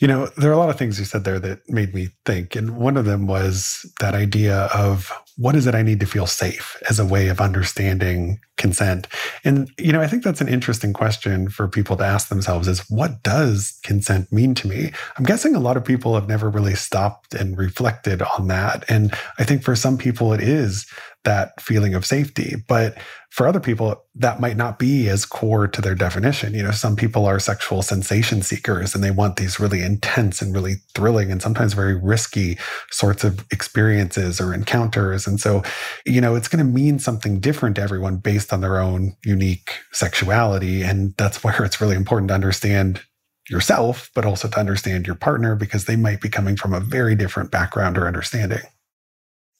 You 0.00 0.08
know, 0.08 0.26
there 0.38 0.50
are 0.50 0.54
a 0.54 0.56
lot 0.56 0.70
of 0.70 0.78
things 0.78 0.98
you 0.98 1.04
said 1.04 1.24
there 1.24 1.38
that 1.38 1.68
made 1.68 1.94
me 1.94 2.08
think. 2.24 2.56
And 2.56 2.78
one 2.78 2.96
of 2.96 3.04
them 3.04 3.26
was 3.26 3.84
that 4.00 4.14
idea 4.14 4.70
of 4.74 5.12
what 5.36 5.54
is 5.54 5.66
it 5.66 5.74
I 5.74 5.82
need 5.82 6.00
to 6.00 6.06
feel 6.06 6.26
safe 6.26 6.82
as 6.88 6.98
a 6.98 7.04
way 7.04 7.28
of 7.28 7.38
understanding 7.38 8.40
consent? 8.56 9.08
And, 9.44 9.70
you 9.78 9.92
know, 9.92 10.00
I 10.00 10.06
think 10.06 10.24
that's 10.24 10.40
an 10.40 10.48
interesting 10.48 10.94
question 10.94 11.50
for 11.50 11.68
people 11.68 11.98
to 11.98 12.04
ask 12.04 12.28
themselves 12.28 12.66
is 12.66 12.90
what 12.90 13.22
does 13.22 13.78
consent 13.82 14.32
mean 14.32 14.54
to 14.56 14.68
me? 14.68 14.90
I'm 15.18 15.24
guessing 15.24 15.54
a 15.54 15.60
lot 15.60 15.76
of 15.76 15.84
people 15.84 16.14
have 16.14 16.28
never 16.28 16.48
really 16.48 16.74
stopped 16.74 17.34
and 17.34 17.58
reflected 17.58 18.22
on 18.22 18.48
that. 18.48 18.84
And 18.88 19.12
I 19.38 19.44
think 19.44 19.62
for 19.62 19.76
some 19.76 19.98
people 19.98 20.32
it 20.32 20.40
is 20.40 20.86
that 21.24 21.60
feeling 21.60 21.94
of 21.94 22.06
safety. 22.06 22.54
But 22.66 22.96
for 23.30 23.46
other 23.46 23.60
people, 23.60 24.02
that 24.14 24.40
might 24.40 24.56
not 24.56 24.78
be 24.78 25.08
as 25.08 25.24
core 25.24 25.68
to 25.68 25.80
their 25.80 25.94
definition. 25.94 26.54
You 26.54 26.62
know, 26.62 26.70
some 26.70 26.96
people 26.96 27.26
are 27.26 27.38
sexual 27.38 27.82
sensation 27.82 28.42
seekers 28.42 28.94
and 28.94 29.04
they 29.04 29.10
want 29.10 29.36
these 29.36 29.60
really 29.60 29.82
intense 29.82 30.40
and 30.40 30.54
really 30.54 30.76
thrilling 30.94 31.30
and 31.30 31.40
sometimes 31.40 31.74
very 31.74 31.94
risky 31.94 32.58
sorts 32.90 33.22
of 33.22 33.44
experiences 33.52 34.40
or 34.40 34.54
encounters. 34.54 35.26
And 35.26 35.38
so, 35.38 35.62
you 36.06 36.20
know, 36.20 36.34
it's 36.34 36.48
going 36.48 36.64
to 36.64 36.72
mean 36.72 36.98
something 36.98 37.38
different 37.38 37.76
to 37.76 37.82
everyone 37.82 38.16
based 38.16 38.52
on 38.52 38.62
their 38.62 38.78
own 38.78 39.14
unique 39.24 39.72
sexuality. 39.92 40.82
And 40.82 41.14
that's 41.16 41.44
where 41.44 41.64
it's 41.64 41.80
really 41.80 41.96
important 41.96 42.28
to 42.28 42.34
understand 42.34 43.02
yourself, 43.48 44.10
but 44.14 44.24
also 44.24 44.48
to 44.48 44.58
understand 44.58 45.06
your 45.06 45.16
partner 45.16 45.54
because 45.56 45.84
they 45.84 45.96
might 45.96 46.20
be 46.20 46.28
coming 46.28 46.56
from 46.56 46.72
a 46.72 46.80
very 46.80 47.14
different 47.14 47.50
background 47.50 47.98
or 47.98 48.06
understanding. 48.06 48.62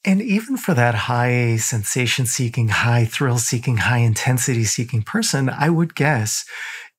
And 0.03 0.21
even 0.21 0.57
for 0.57 0.73
that 0.73 0.95
high 0.95 1.57
sensation 1.57 2.25
seeking, 2.25 2.69
high 2.69 3.05
thrill 3.05 3.37
seeking, 3.37 3.77
high 3.77 3.99
intensity 3.99 4.63
seeking 4.63 5.03
person, 5.03 5.47
I 5.49 5.69
would 5.69 5.93
guess 5.93 6.43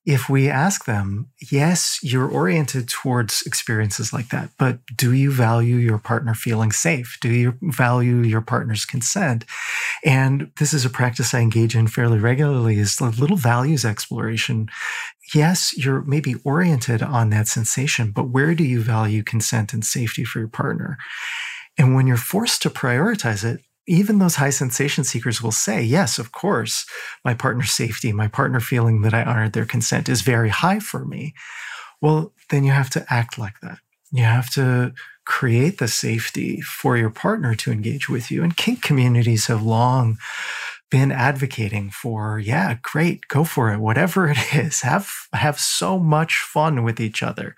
if 0.05 0.29
we 0.29 0.49
ask 0.49 0.83
them, 0.83 1.29
yes, 1.49 1.99
you're 2.03 2.27
oriented 2.27 2.89
towards 2.89 3.41
experiences 3.45 4.11
like 4.11 4.29
that, 4.29 4.49
but 4.59 4.79
do 4.97 5.13
you 5.13 5.31
value 5.31 5.77
your 5.77 5.97
partner 5.97 6.33
feeling 6.33 6.73
safe? 6.73 7.17
Do 7.21 7.29
you 7.29 7.57
value 7.61 8.17
your 8.17 8.41
partner's 8.41 8.83
consent? 8.83 9.45
And 10.03 10.51
this 10.59 10.73
is 10.73 10.83
a 10.83 10.89
practice 10.89 11.33
I 11.33 11.39
engage 11.39 11.73
in 11.73 11.87
fairly 11.87 12.19
regularly 12.19 12.79
is 12.79 12.99
a 12.99 13.05
little 13.05 13.37
values 13.37 13.85
exploration. 13.85 14.67
Yes, 15.33 15.73
you're 15.77 16.01
maybe 16.01 16.35
oriented 16.43 17.01
on 17.01 17.29
that 17.29 17.47
sensation, 17.47 18.11
but 18.11 18.27
where 18.27 18.55
do 18.55 18.65
you 18.65 18.81
value 18.81 19.23
consent 19.23 19.71
and 19.71 19.85
safety 19.85 20.25
for 20.25 20.39
your 20.39 20.49
partner? 20.49 20.97
And 21.77 21.95
when 21.95 22.07
you're 22.07 22.17
forced 22.17 22.61
to 22.63 22.69
prioritize 22.69 23.43
it, 23.43 23.61
even 23.85 24.19
those 24.19 24.35
high 24.35 24.51
sensation 24.51 25.03
seekers 25.03 25.41
will 25.41 25.51
say, 25.51 25.81
yes, 25.83 26.17
of 26.17 26.31
course, 26.31 26.85
my 27.25 27.33
partner's 27.33 27.71
safety, 27.71 28.13
my 28.13 28.27
partner 28.27 28.59
feeling 28.59 29.01
that 29.01 29.13
I 29.13 29.23
honored 29.23 29.53
their 29.53 29.65
consent 29.65 30.07
is 30.07 30.21
very 30.21 30.49
high 30.49 30.79
for 30.79 31.03
me. 31.03 31.33
Well, 32.01 32.33
then 32.49 32.63
you 32.63 32.71
have 32.71 32.89
to 32.91 33.05
act 33.09 33.37
like 33.37 33.59
that. 33.61 33.79
You 34.11 34.23
have 34.23 34.49
to 34.51 34.93
create 35.25 35.79
the 35.79 35.87
safety 35.87 36.61
for 36.61 36.97
your 36.97 37.09
partner 37.09 37.55
to 37.55 37.71
engage 37.71 38.09
with 38.09 38.29
you. 38.29 38.43
And 38.43 38.55
kink 38.55 38.81
communities 38.81 39.47
have 39.47 39.63
long 39.63 40.17
been 40.91 41.11
advocating 41.11 41.89
for, 41.89 42.39
yeah, 42.39 42.77
great, 42.81 43.27
go 43.27 43.43
for 43.43 43.73
it, 43.73 43.79
whatever 43.79 44.29
it 44.29 44.37
is. 44.55 44.81
Have 44.81 45.11
have 45.33 45.59
so 45.59 45.97
much 45.97 46.37
fun 46.37 46.83
with 46.83 46.99
each 46.99 47.23
other. 47.23 47.55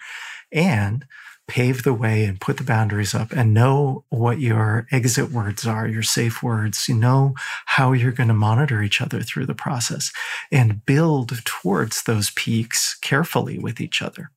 And 0.52 1.06
pave 1.48 1.84
the 1.84 1.94
way 1.94 2.26
and 2.26 2.42
put 2.42 2.58
the 2.58 2.64
boundaries 2.64 3.14
up 3.14 3.32
and 3.32 3.54
know 3.54 4.04
what 4.10 4.40
your 4.40 4.88
exit 4.92 5.32
words 5.32 5.66
are, 5.68 5.88
your 5.88 6.04
safe 6.04 6.42
words. 6.42 6.88
You 6.90 6.96
know 6.96 7.36
how 7.66 7.92
you're 7.92 8.12
going 8.12 8.30
to 8.30 8.34
monitor 8.34 8.82
each 8.82 9.02
other 9.02 9.22
through 9.22 9.46
the 9.46 9.54
process 9.54 10.12
and 10.52 10.86
build 10.86 11.44
towards 11.46 12.04
those 12.04 12.32
peaks 12.32 12.98
carefully 13.02 13.60
with 13.60 13.80
each 13.80 14.02
other. 14.02 14.32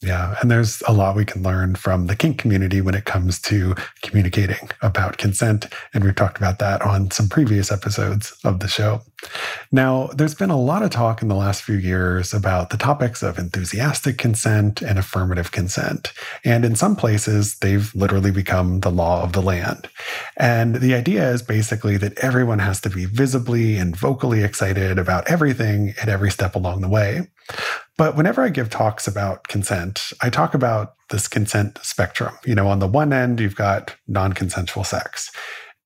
Yeah. 0.00 0.36
And 0.40 0.48
there's 0.48 0.80
a 0.86 0.92
lot 0.92 1.16
we 1.16 1.24
can 1.24 1.42
learn 1.42 1.74
from 1.74 2.06
the 2.06 2.14
kink 2.14 2.38
community 2.38 2.80
when 2.80 2.94
it 2.94 3.04
comes 3.04 3.40
to 3.42 3.74
communicating 4.00 4.70
about 4.80 5.18
consent. 5.18 5.66
And 5.92 6.04
we've 6.04 6.14
talked 6.14 6.36
about 6.38 6.60
that 6.60 6.82
on 6.82 7.10
some 7.10 7.28
previous 7.28 7.72
episodes 7.72 8.32
of 8.44 8.60
the 8.60 8.68
show. 8.68 9.00
Now, 9.72 10.06
there's 10.14 10.36
been 10.36 10.50
a 10.50 10.60
lot 10.60 10.84
of 10.84 10.90
talk 10.90 11.20
in 11.20 11.26
the 11.26 11.34
last 11.34 11.64
few 11.64 11.74
years 11.74 12.32
about 12.32 12.70
the 12.70 12.76
topics 12.76 13.24
of 13.24 13.38
enthusiastic 13.38 14.18
consent 14.18 14.82
and 14.82 15.00
affirmative 15.00 15.50
consent. 15.50 16.12
And 16.44 16.64
in 16.64 16.76
some 16.76 16.94
places, 16.94 17.58
they've 17.58 17.92
literally 17.96 18.30
become 18.30 18.80
the 18.80 18.92
law 18.92 19.24
of 19.24 19.32
the 19.32 19.42
land. 19.42 19.88
And 20.36 20.76
the 20.76 20.94
idea 20.94 21.28
is 21.32 21.42
basically 21.42 21.96
that 21.96 22.16
everyone 22.18 22.60
has 22.60 22.80
to 22.82 22.90
be 22.90 23.04
visibly 23.04 23.76
and 23.76 23.96
vocally 23.96 24.44
excited 24.44 24.96
about 24.96 25.28
everything 25.28 25.94
at 26.00 26.08
every 26.08 26.30
step 26.30 26.54
along 26.54 26.82
the 26.82 26.88
way. 26.88 27.26
But 27.98 28.16
whenever 28.16 28.42
I 28.42 28.48
give 28.48 28.70
talks 28.70 29.06
about 29.08 29.48
consent, 29.48 30.12
I 30.22 30.30
talk 30.30 30.54
about 30.54 30.94
this 31.10 31.26
consent 31.26 31.78
spectrum. 31.82 32.32
You 32.46 32.54
know, 32.54 32.68
on 32.68 32.78
the 32.78 32.86
one 32.86 33.12
end, 33.12 33.40
you've 33.40 33.56
got 33.56 33.94
non 34.06 34.32
consensual 34.32 34.84
sex. 34.84 35.30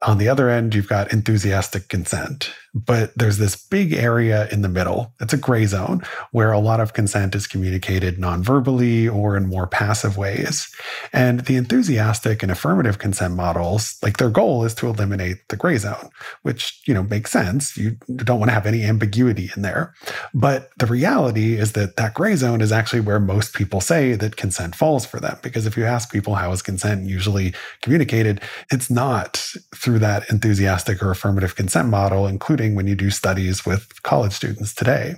On 0.03 0.19
the 0.19 0.29
other 0.29 0.51
end, 0.51 0.75
you've 0.75 0.89
got 0.89 1.13
enthusiastic 1.13 1.89
consent. 1.89 2.53
But 2.75 3.13
there's 3.17 3.39
this 3.39 3.57
big 3.57 3.93
area 3.93 4.49
in 4.51 4.63
the 4.63 4.69
middle. 4.69 5.13
It's 5.21 5.35
a 5.35 5.37
gray 5.37 5.67
zone 5.67 6.03
where 6.31 6.53
a 6.53 6.59
lot 6.59 6.81
of 6.81 6.95
consent 6.95 7.35
is 7.35 7.47
communicated 7.47 8.19
non-verbally 8.19 9.09
or 9.09 9.37
in 9.37 9.49
more 9.49 9.67
passive 9.67 10.17
ways. 10.17 10.75
And 11.13 11.41
the 11.41 11.57
enthusiastic 11.57 12.43
and 12.43 12.51
affirmative 12.51 12.99
consent 12.99 13.35
models, 13.35 13.99
like 14.03 14.17
their 14.17 14.31
goal 14.31 14.65
is 14.65 14.75
to 14.77 14.87
eliminate 14.87 15.49
the 15.49 15.57
gray 15.57 15.77
zone, 15.77 16.09
which, 16.43 16.81
you 16.87 16.95
know, 16.95 17.03
makes 17.03 17.31
sense. 17.31 17.77
You 17.77 17.97
don't 18.17 18.39
want 18.39 18.49
to 18.49 18.55
have 18.55 18.67
any 18.67 18.85
ambiguity 18.85 19.51
in 19.55 19.61
there. 19.61 19.93
But 20.33 20.71
the 20.79 20.87
reality 20.87 21.57
is 21.57 21.73
that 21.73 21.97
that 21.97 22.15
gray 22.15 22.37
zone 22.37 22.63
is 22.63 22.73
actually 22.73 23.01
where 23.01 23.21
most 23.21 23.55
people 23.55 23.83
say 23.83 24.15
that 24.15 24.37
consent 24.37 24.75
falls 24.75 25.05
for 25.05 25.21
them. 25.21 25.37
Because 25.43 25.67
if 25.67 25.77
you 25.77 25.85
ask 25.85 26.11
people 26.11 26.37
how 26.37 26.53
is 26.53 26.63
consent 26.63 27.07
usually 27.07 27.53
communicated, 27.83 28.41
it's 28.71 28.89
not 28.89 29.37
through 29.75 29.99
that 29.99 30.31
enthusiastic 30.31 31.03
or 31.03 31.11
affirmative 31.11 31.55
consent 31.55 31.89
model, 31.89 32.27
including 32.27 32.62
when 32.71 32.87
you 32.87 32.95
do 32.95 33.11
studies 33.11 33.67
with 33.67 34.03
college 34.03 34.33
students 34.33 34.75
today. 34.75 35.17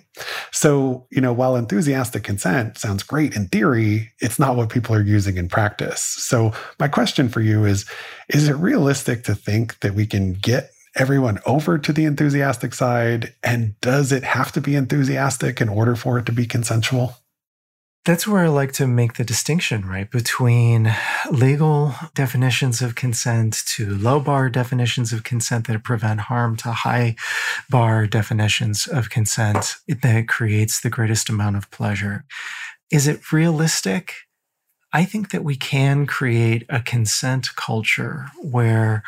So, 0.50 1.06
you 1.10 1.20
know, 1.20 1.32
while 1.32 1.56
enthusiastic 1.56 2.24
consent 2.24 2.78
sounds 2.78 3.02
great 3.02 3.36
in 3.36 3.48
theory, 3.48 4.12
it's 4.20 4.38
not 4.38 4.56
what 4.56 4.70
people 4.70 4.94
are 4.94 5.02
using 5.02 5.36
in 5.36 5.48
practice. 5.48 6.02
So, 6.02 6.52
my 6.78 6.88
question 6.88 7.28
for 7.28 7.40
you 7.40 7.64
is 7.64 7.86
Is 8.28 8.48
it 8.48 8.56
realistic 8.56 9.24
to 9.24 9.34
think 9.34 9.80
that 9.80 9.94
we 9.94 10.06
can 10.06 10.32
get 10.34 10.70
everyone 10.96 11.40
over 11.46 11.78
to 11.78 11.92
the 11.92 12.04
enthusiastic 12.04 12.74
side? 12.74 13.32
And 13.42 13.78
does 13.80 14.12
it 14.12 14.24
have 14.24 14.52
to 14.52 14.60
be 14.60 14.74
enthusiastic 14.74 15.60
in 15.60 15.68
order 15.68 15.96
for 15.96 16.18
it 16.18 16.26
to 16.26 16.32
be 16.32 16.46
consensual? 16.46 17.16
That's 18.04 18.28
where 18.28 18.44
I 18.44 18.48
like 18.48 18.72
to 18.72 18.86
make 18.86 19.14
the 19.14 19.24
distinction, 19.24 19.88
right, 19.88 20.10
between 20.10 20.94
legal 21.30 21.94
definitions 22.14 22.82
of 22.82 22.94
consent 22.94 23.62
to 23.68 23.96
low 23.96 24.20
bar 24.20 24.50
definitions 24.50 25.10
of 25.10 25.24
consent 25.24 25.66
that 25.68 25.82
prevent 25.82 26.20
harm 26.20 26.54
to 26.56 26.72
high 26.72 27.16
bar 27.70 28.06
definitions 28.06 28.86
of 28.86 29.08
consent 29.08 29.76
that 29.88 30.28
creates 30.28 30.80
the 30.80 30.90
greatest 30.90 31.30
amount 31.30 31.56
of 31.56 31.70
pleasure. 31.70 32.26
Is 32.92 33.06
it 33.06 33.32
realistic? 33.32 34.12
I 34.92 35.06
think 35.06 35.30
that 35.30 35.42
we 35.42 35.56
can 35.56 36.06
create 36.06 36.66
a 36.68 36.80
consent 36.80 37.56
culture 37.56 38.26
where 38.36 39.02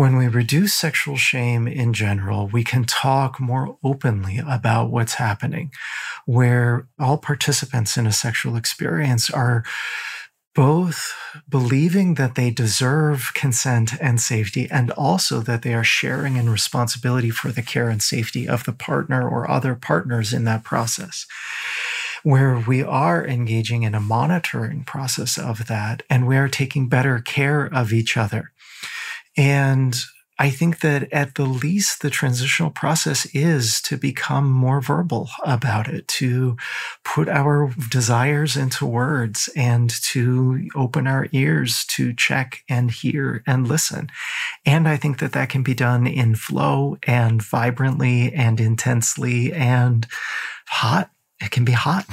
when 0.00 0.16
we 0.16 0.28
reduce 0.28 0.72
sexual 0.72 1.18
shame 1.18 1.68
in 1.68 1.92
general, 1.92 2.48
we 2.48 2.64
can 2.64 2.84
talk 2.84 3.38
more 3.38 3.76
openly 3.84 4.38
about 4.38 4.90
what's 4.90 5.16
happening, 5.16 5.70
where 6.24 6.88
all 6.98 7.18
participants 7.18 7.98
in 7.98 8.06
a 8.06 8.12
sexual 8.12 8.56
experience 8.56 9.28
are 9.28 9.62
both 10.54 11.12
believing 11.50 12.14
that 12.14 12.34
they 12.34 12.50
deserve 12.50 13.32
consent 13.34 13.92
and 14.00 14.22
safety, 14.22 14.66
and 14.70 14.90
also 14.92 15.40
that 15.40 15.60
they 15.60 15.74
are 15.74 15.84
sharing 15.84 16.36
in 16.36 16.48
responsibility 16.48 17.28
for 17.28 17.52
the 17.52 17.60
care 17.60 17.90
and 17.90 18.02
safety 18.02 18.48
of 18.48 18.64
the 18.64 18.72
partner 18.72 19.28
or 19.28 19.50
other 19.50 19.74
partners 19.74 20.32
in 20.32 20.44
that 20.44 20.64
process. 20.64 21.26
Where 22.22 22.56
we 22.56 22.82
are 22.82 23.26
engaging 23.26 23.82
in 23.82 23.94
a 23.94 24.00
monitoring 24.00 24.82
process 24.82 25.36
of 25.36 25.66
that, 25.66 26.04
and 26.08 26.26
we 26.26 26.38
are 26.38 26.48
taking 26.48 26.88
better 26.88 27.18
care 27.18 27.66
of 27.66 27.92
each 27.92 28.16
other 28.16 28.50
and 29.36 29.96
I 30.40 30.48
think 30.48 30.80
that 30.80 31.12
at 31.12 31.34
the 31.34 31.44
least, 31.44 32.00
the 32.00 32.08
transitional 32.08 32.70
process 32.70 33.26
is 33.34 33.82
to 33.82 33.98
become 33.98 34.50
more 34.50 34.80
verbal 34.80 35.28
about 35.44 35.86
it, 35.86 36.08
to 36.08 36.56
put 37.04 37.28
our 37.28 37.74
desires 37.90 38.56
into 38.56 38.86
words 38.86 39.50
and 39.54 39.90
to 40.12 40.66
open 40.74 41.06
our 41.06 41.28
ears 41.32 41.84
to 41.90 42.14
check 42.14 42.64
and 42.70 42.90
hear 42.90 43.42
and 43.46 43.68
listen. 43.68 44.08
And 44.64 44.88
I 44.88 44.96
think 44.96 45.18
that 45.18 45.32
that 45.32 45.50
can 45.50 45.62
be 45.62 45.74
done 45.74 46.06
in 46.06 46.36
flow 46.36 46.96
and 47.02 47.42
vibrantly 47.42 48.32
and 48.32 48.58
intensely 48.60 49.52
and 49.52 50.06
hot. 50.68 51.10
It 51.42 51.50
can 51.50 51.66
be 51.66 51.72
hot. 51.72 52.06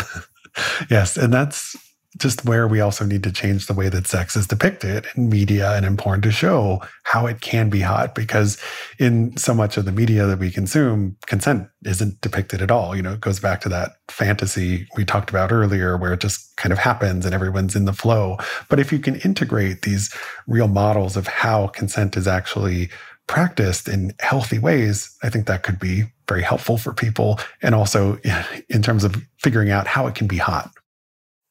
yes. 0.89 1.15
And 1.15 1.33
that's 1.33 1.77
just 2.17 2.45
where 2.45 2.67
we 2.67 2.79
also 2.79 3.05
need 3.05 3.23
to 3.23 3.31
change 3.31 3.67
the 3.67 3.73
way 3.73 3.89
that 3.89 4.07
sex 4.07 4.35
is 4.35 4.47
depicted 4.47 5.05
in 5.15 5.29
media 5.29 5.73
and 5.75 5.85
important 5.85 6.23
to 6.23 6.31
show 6.31 6.81
how 7.03 7.25
it 7.25 7.41
can 7.41 7.69
be 7.69 7.81
hot 7.81 8.15
because 8.15 8.57
in 8.99 9.35
so 9.37 9.53
much 9.53 9.77
of 9.77 9.85
the 9.85 9.91
media 9.91 10.25
that 10.25 10.39
we 10.39 10.51
consume 10.51 11.15
consent 11.25 11.67
isn't 11.85 12.19
depicted 12.21 12.61
at 12.61 12.71
all. 12.71 12.95
You 12.95 13.01
know 13.01 13.13
it 13.13 13.21
goes 13.21 13.39
back 13.39 13.61
to 13.61 13.69
that 13.69 13.97
fantasy 14.07 14.87
we 14.95 15.05
talked 15.05 15.29
about 15.29 15.51
earlier 15.51 15.97
where 15.97 16.13
it 16.13 16.21
just 16.21 16.55
kind 16.57 16.73
of 16.73 16.79
happens 16.79 17.25
and 17.25 17.33
everyone's 17.33 17.75
in 17.75 17.85
the 17.85 17.93
flow. 17.93 18.37
But 18.69 18.79
if 18.79 18.91
you 18.91 18.99
can 18.99 19.15
integrate 19.17 19.83
these 19.83 20.13
real 20.47 20.67
models 20.67 21.17
of 21.17 21.27
how 21.27 21.67
consent 21.67 22.17
is 22.17 22.27
actually 22.27 22.89
practiced 23.27 23.89
in 23.89 24.13
healthy 24.21 24.57
ways 24.57 25.13
i 25.21 25.29
think 25.29 25.47
that 25.47 25.61
could 25.61 25.77
be 25.77 26.05
very 26.27 26.41
helpful 26.41 26.77
for 26.77 26.93
people. 26.93 27.39
And 27.61 27.73
also 27.73 28.19
in 28.69 28.81
terms 28.81 29.03
of 29.03 29.15
figuring 29.37 29.69
out 29.69 29.87
how 29.87 30.07
it 30.07 30.15
can 30.15 30.27
be 30.27 30.37
hot 30.37 30.71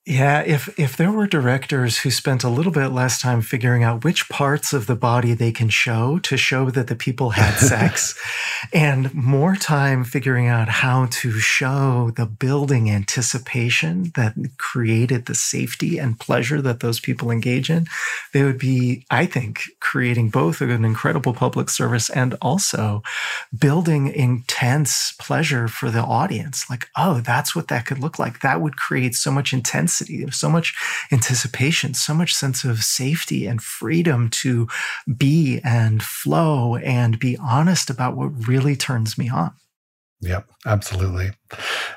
yeah, 0.09 0.43
if 0.43 0.73
if 0.79 0.97
there 0.97 1.11
were 1.11 1.27
directors 1.27 1.99
who 1.99 2.13
spent 2.13 2.45
a 2.45 2.49
little 2.49 2.71
bit 2.71 2.91
less 2.91 3.21
time 3.21 3.43
figuring 3.43 3.83
out 3.83 4.05
which 4.05 4.29
parts 4.29 4.73
of 4.73 4.87
the 4.87 4.95
body 4.95 5.35
they 5.35 5.51
can 5.51 5.69
show 5.69 6.21
to 6.21 6.37
show 6.37 6.71
that 6.71 6.87
the 6.87 6.95
people 6.95 7.31
had 7.31 7.55
sex 7.57 8.17
and 8.73 9.13
more 9.13 9.57
time 9.57 10.05
figuring 10.05 10.47
out 10.47 10.69
how 10.69 11.07
to 11.07 11.33
show 11.41 12.13
the 12.15 12.25
building 12.25 12.89
anticipation 12.89 14.13
that 14.15 14.35
created 14.59 15.27
the 15.27 15.35
safety 15.35 15.99
and 15.99 16.21
pleasure 16.21 16.63
that 16.63 16.79
those 16.79 17.01
people 17.01 17.33
engage 17.33 17.69
in, 17.69 17.89
they 18.33 18.45
would 18.45 18.59
be, 18.59 19.05
I 19.11 19.27
think, 19.27 19.63
creating 19.81 20.31
both 20.31 20.61
an 20.61 20.85
incredible 20.85 21.35
public 21.35 21.69
service 21.69 22.11
and 22.11 22.37
also 22.41 23.03
building 23.59 24.07
intense 24.07 25.15
pleasure 25.19 25.67
for 25.67 25.91
the 25.91 26.03
audience. 26.03 26.71
Like, 26.71 26.87
oh, 26.97 27.23
that's 27.23 27.57
what 27.57 27.67
that 27.69 27.87
could 27.87 27.99
look 27.99 28.21
like. 28.21 28.41
That 28.43 28.61
would 28.61 28.77
create 28.77 29.17
so 29.17 29.33
much 29.33 29.53
intensity 29.53 29.96
so 30.31 30.49
much 30.49 30.75
anticipation, 31.13 31.95
so 31.95 32.15
much 32.15 32.35
sense 32.35 32.65
of 32.65 32.83
safety 32.83 33.47
and 33.47 33.63
freedom 33.63 34.29
to 34.31 34.69
be 35.17 35.61
and 35.65 36.03
flow 36.03 36.77
and 36.77 37.19
be 37.19 37.37
honest 37.39 37.91
about 37.91 38.17
what 38.17 38.49
really 38.49 38.77
turns 38.77 39.17
me 39.19 39.29
on. 39.29 39.53
Yep, 40.23 40.49
absolutely. 40.65 41.31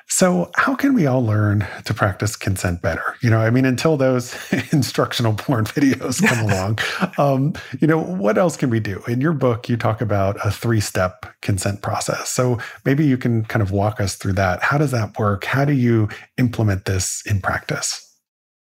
So, 0.07 0.51
how 0.55 0.75
can 0.75 0.93
we 0.93 1.07
all 1.07 1.23
learn 1.23 1.65
to 1.85 1.93
practice 1.93 2.35
consent 2.35 2.81
better? 2.81 3.15
You 3.21 3.29
know, 3.29 3.39
I 3.39 3.49
mean, 3.49 3.63
until 3.63 3.95
those 3.95 4.35
instructional 4.73 5.33
porn 5.33 5.65
videos 5.65 6.21
come 6.25 6.49
along, 6.49 6.79
um, 7.17 7.53
you 7.79 7.87
know, 7.87 7.99
what 7.99 8.37
else 8.37 8.57
can 8.57 8.69
we 8.69 8.81
do? 8.81 9.01
In 9.07 9.21
your 9.21 9.31
book, 9.31 9.69
you 9.69 9.77
talk 9.77 10.01
about 10.01 10.37
a 10.45 10.51
three 10.51 10.81
step 10.81 11.27
consent 11.41 11.81
process. 11.81 12.29
So, 12.29 12.59
maybe 12.83 13.05
you 13.05 13.17
can 13.17 13.45
kind 13.45 13.61
of 13.61 13.71
walk 13.71 14.01
us 14.01 14.15
through 14.15 14.33
that. 14.33 14.61
How 14.63 14.77
does 14.77 14.91
that 14.91 15.17
work? 15.17 15.45
How 15.45 15.63
do 15.63 15.73
you 15.73 16.09
implement 16.37 16.85
this 16.85 17.23
in 17.25 17.39
practice? 17.39 18.05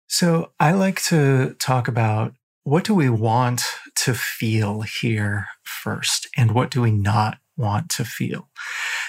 So, 0.08 0.54
I 0.60 0.72
like 0.72 1.04
to 1.04 1.56
talk 1.60 1.88
about 1.88 2.34
what 2.64 2.84
do 2.84 2.96
we 2.96 3.12
want 3.12 3.62
to 3.98 4.16
feel 4.16 4.82
here 4.82 5.46
first, 5.64 6.28
and 6.36 6.54
what 6.54 6.72
do 6.72 6.82
we 6.82 6.92
not 6.92 7.38
want 7.58 7.90
to 7.90 8.04
feel. 8.04 8.50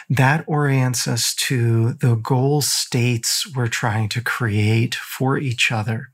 That 0.08 0.44
orients 0.46 1.08
us 1.08 1.34
to 1.34 1.94
the 1.94 2.14
goal 2.14 2.62
states 2.62 3.46
we're 3.54 3.68
trying 3.68 4.08
to 4.10 4.20
create 4.20 4.94
for 4.94 5.36
each 5.36 5.72
other. 5.72 6.10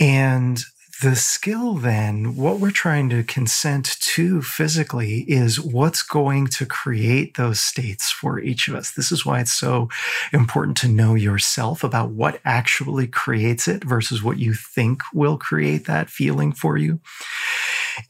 And 0.00 0.60
the 1.02 1.14
skill 1.14 1.74
then, 1.74 2.36
what 2.36 2.58
we're 2.58 2.70
trying 2.70 3.10
to 3.10 3.22
consent 3.22 3.98
to 4.00 4.40
physically 4.40 5.26
is 5.28 5.60
what's 5.60 6.02
going 6.02 6.46
to 6.46 6.64
create 6.64 7.36
those 7.36 7.60
states 7.60 8.10
for 8.10 8.40
each 8.40 8.66
of 8.66 8.74
us. 8.74 8.92
This 8.92 9.12
is 9.12 9.26
why 9.26 9.40
it's 9.40 9.52
so 9.52 9.90
important 10.32 10.76
to 10.78 10.88
know 10.88 11.14
yourself 11.14 11.84
about 11.84 12.12
what 12.12 12.40
actually 12.46 13.08
creates 13.08 13.68
it 13.68 13.84
versus 13.84 14.22
what 14.22 14.38
you 14.38 14.54
think 14.54 15.02
will 15.12 15.36
create 15.36 15.84
that 15.84 16.08
feeling 16.08 16.52
for 16.52 16.78
you. 16.78 16.98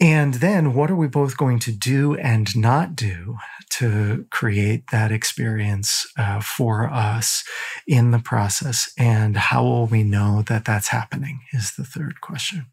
And 0.01 0.35
then 0.35 0.75
what 0.75 0.91
are 0.91 0.97
we 0.97 1.09
both 1.09 1.37
going 1.37 1.59
to 1.61 1.73
do 1.73 2.15
and 2.17 2.57
not 2.57 2.97
do 2.97 3.37
to 3.79 4.27
create 4.31 4.85
that 4.91 5.13
experience 5.13 6.07
uh, 6.19 6.41
for 6.41 6.89
us 6.89 7.45
in 7.87 8.11
the 8.11 8.19
process? 8.19 8.93
And 8.99 9.37
how 9.37 9.65
will 9.65 9.87
we 9.87 10.03
know 10.03 10.43
that 10.47 10.65
that's 10.65 10.89
happening 10.89 11.41
is 11.53 11.75
the 11.77 11.85
third 11.85 12.21
question. 12.21 12.67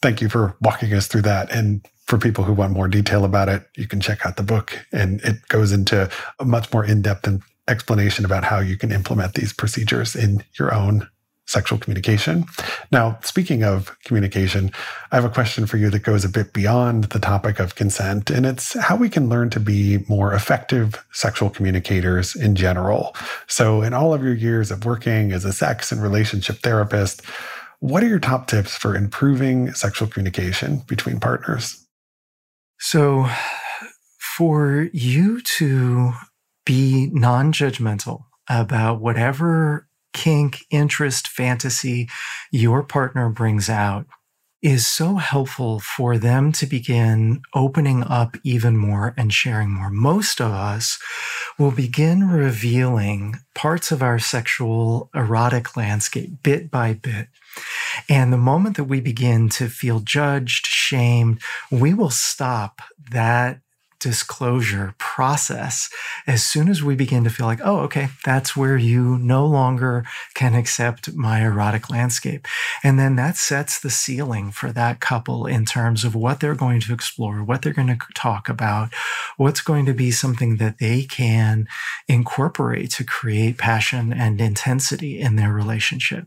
Thank 0.00 0.20
you 0.20 0.28
for 0.28 0.56
walking 0.60 0.92
us 0.94 1.08
through 1.08 1.22
that. 1.22 1.50
And 1.50 1.84
for 2.06 2.18
people 2.18 2.44
who 2.44 2.52
want 2.52 2.72
more 2.72 2.88
detail 2.88 3.24
about 3.24 3.48
it, 3.48 3.66
you 3.76 3.88
can 3.88 4.00
check 4.00 4.24
out 4.24 4.36
the 4.36 4.42
book 4.42 4.86
and 4.92 5.20
it 5.22 5.46
goes 5.48 5.72
into 5.72 6.08
a 6.38 6.44
much 6.44 6.72
more 6.72 6.84
in-depth 6.84 7.28
explanation 7.68 8.24
about 8.24 8.44
how 8.44 8.60
you 8.60 8.76
can 8.76 8.92
implement 8.92 9.34
these 9.34 9.52
procedures 9.52 10.16
in 10.16 10.42
your 10.58 10.72
own 10.72 11.08
sexual 11.48 11.78
communication. 11.78 12.44
Now, 12.92 13.18
speaking 13.22 13.64
of 13.64 13.96
communication, 14.04 14.70
I 15.10 15.16
have 15.16 15.24
a 15.24 15.30
question 15.30 15.66
for 15.66 15.78
you 15.78 15.88
that 15.88 16.00
goes 16.00 16.22
a 16.22 16.28
bit 16.28 16.52
beyond 16.52 17.04
the 17.04 17.18
topic 17.18 17.58
of 17.58 17.74
consent, 17.74 18.30
and 18.30 18.44
it's 18.44 18.78
how 18.78 18.96
we 18.96 19.08
can 19.08 19.30
learn 19.30 19.48
to 19.50 19.60
be 19.60 20.04
more 20.08 20.34
effective 20.34 21.02
sexual 21.12 21.48
communicators 21.48 22.36
in 22.36 22.54
general. 22.54 23.16
So, 23.46 23.80
in 23.80 23.94
all 23.94 24.12
of 24.12 24.22
your 24.22 24.34
years 24.34 24.70
of 24.70 24.84
working 24.84 25.32
as 25.32 25.46
a 25.46 25.52
sex 25.52 25.90
and 25.90 26.02
relationship 26.02 26.58
therapist, 26.58 27.22
what 27.80 28.02
are 28.02 28.08
your 28.08 28.18
top 28.18 28.46
tips 28.46 28.76
for 28.76 28.94
improving 28.94 29.72
sexual 29.72 30.06
communication 30.06 30.82
between 30.86 31.18
partners? 31.18 31.86
So, 32.78 33.26
for 34.36 34.88
you 34.92 35.40
to 35.40 36.12
be 36.66 37.08
non 37.10 37.54
judgmental 37.54 38.24
about 38.50 39.00
whatever 39.00 39.87
kink, 40.12 40.64
interest, 40.70 41.28
fantasy 41.28 42.08
your 42.50 42.82
partner 42.82 43.28
brings 43.28 43.68
out 43.68 44.06
is 44.60 44.86
so 44.86 45.16
helpful 45.16 45.78
for 45.78 46.18
them 46.18 46.50
to 46.50 46.66
begin 46.66 47.40
opening 47.54 48.02
up 48.04 48.36
even 48.42 48.76
more 48.76 49.14
and 49.16 49.32
sharing 49.32 49.70
more. 49.70 49.90
Most 49.90 50.40
of 50.40 50.50
us 50.50 50.98
will 51.58 51.70
begin 51.70 52.28
revealing 52.28 53.36
parts 53.54 53.92
of 53.92 54.02
our 54.02 54.18
sexual 54.18 55.10
erotic 55.14 55.76
landscape 55.76 56.42
bit 56.42 56.70
by 56.70 56.94
bit. 56.94 57.28
And 58.08 58.32
the 58.32 58.38
moment 58.38 58.76
that 58.76 58.84
we 58.84 59.00
begin 59.00 59.48
to 59.50 59.68
feel 59.68 60.00
judged, 60.00 60.66
shamed, 60.66 61.40
we 61.70 61.94
will 61.94 62.10
stop 62.10 62.82
that 63.10 63.60
disclosure 64.00 64.94
process 64.98 65.90
as 66.26 66.44
soon 66.44 66.68
as 66.68 66.82
we 66.82 66.94
begin 66.94 67.24
to 67.24 67.30
feel 67.30 67.46
like, 67.46 67.60
oh, 67.64 67.80
okay, 67.80 68.08
that's 68.24 68.56
where 68.56 68.76
you 68.76 69.18
no 69.18 69.46
longer 69.46 70.04
can 70.34 70.54
accept 70.54 71.14
my 71.14 71.42
erotic 71.42 71.90
landscape. 71.90 72.46
And 72.82 72.98
then 72.98 73.16
that 73.16 73.36
sets 73.36 73.80
the 73.80 73.90
ceiling 73.90 74.50
for 74.50 74.72
that 74.72 75.00
couple 75.00 75.46
in 75.46 75.64
terms 75.64 76.04
of 76.04 76.14
what 76.14 76.40
they're 76.40 76.54
going 76.54 76.80
to 76.80 76.92
explore, 76.92 77.42
what 77.42 77.62
they're 77.62 77.72
going 77.72 77.88
to 77.88 77.98
talk 78.14 78.48
about, 78.48 78.92
what's 79.36 79.60
going 79.60 79.86
to 79.86 79.94
be 79.94 80.10
something 80.10 80.56
that 80.56 80.78
they 80.78 81.02
can 81.02 81.66
incorporate 82.06 82.90
to 82.92 83.04
create 83.04 83.58
passion 83.58 84.12
and 84.12 84.40
intensity 84.40 85.20
in 85.20 85.36
their 85.36 85.52
relationship. 85.52 86.26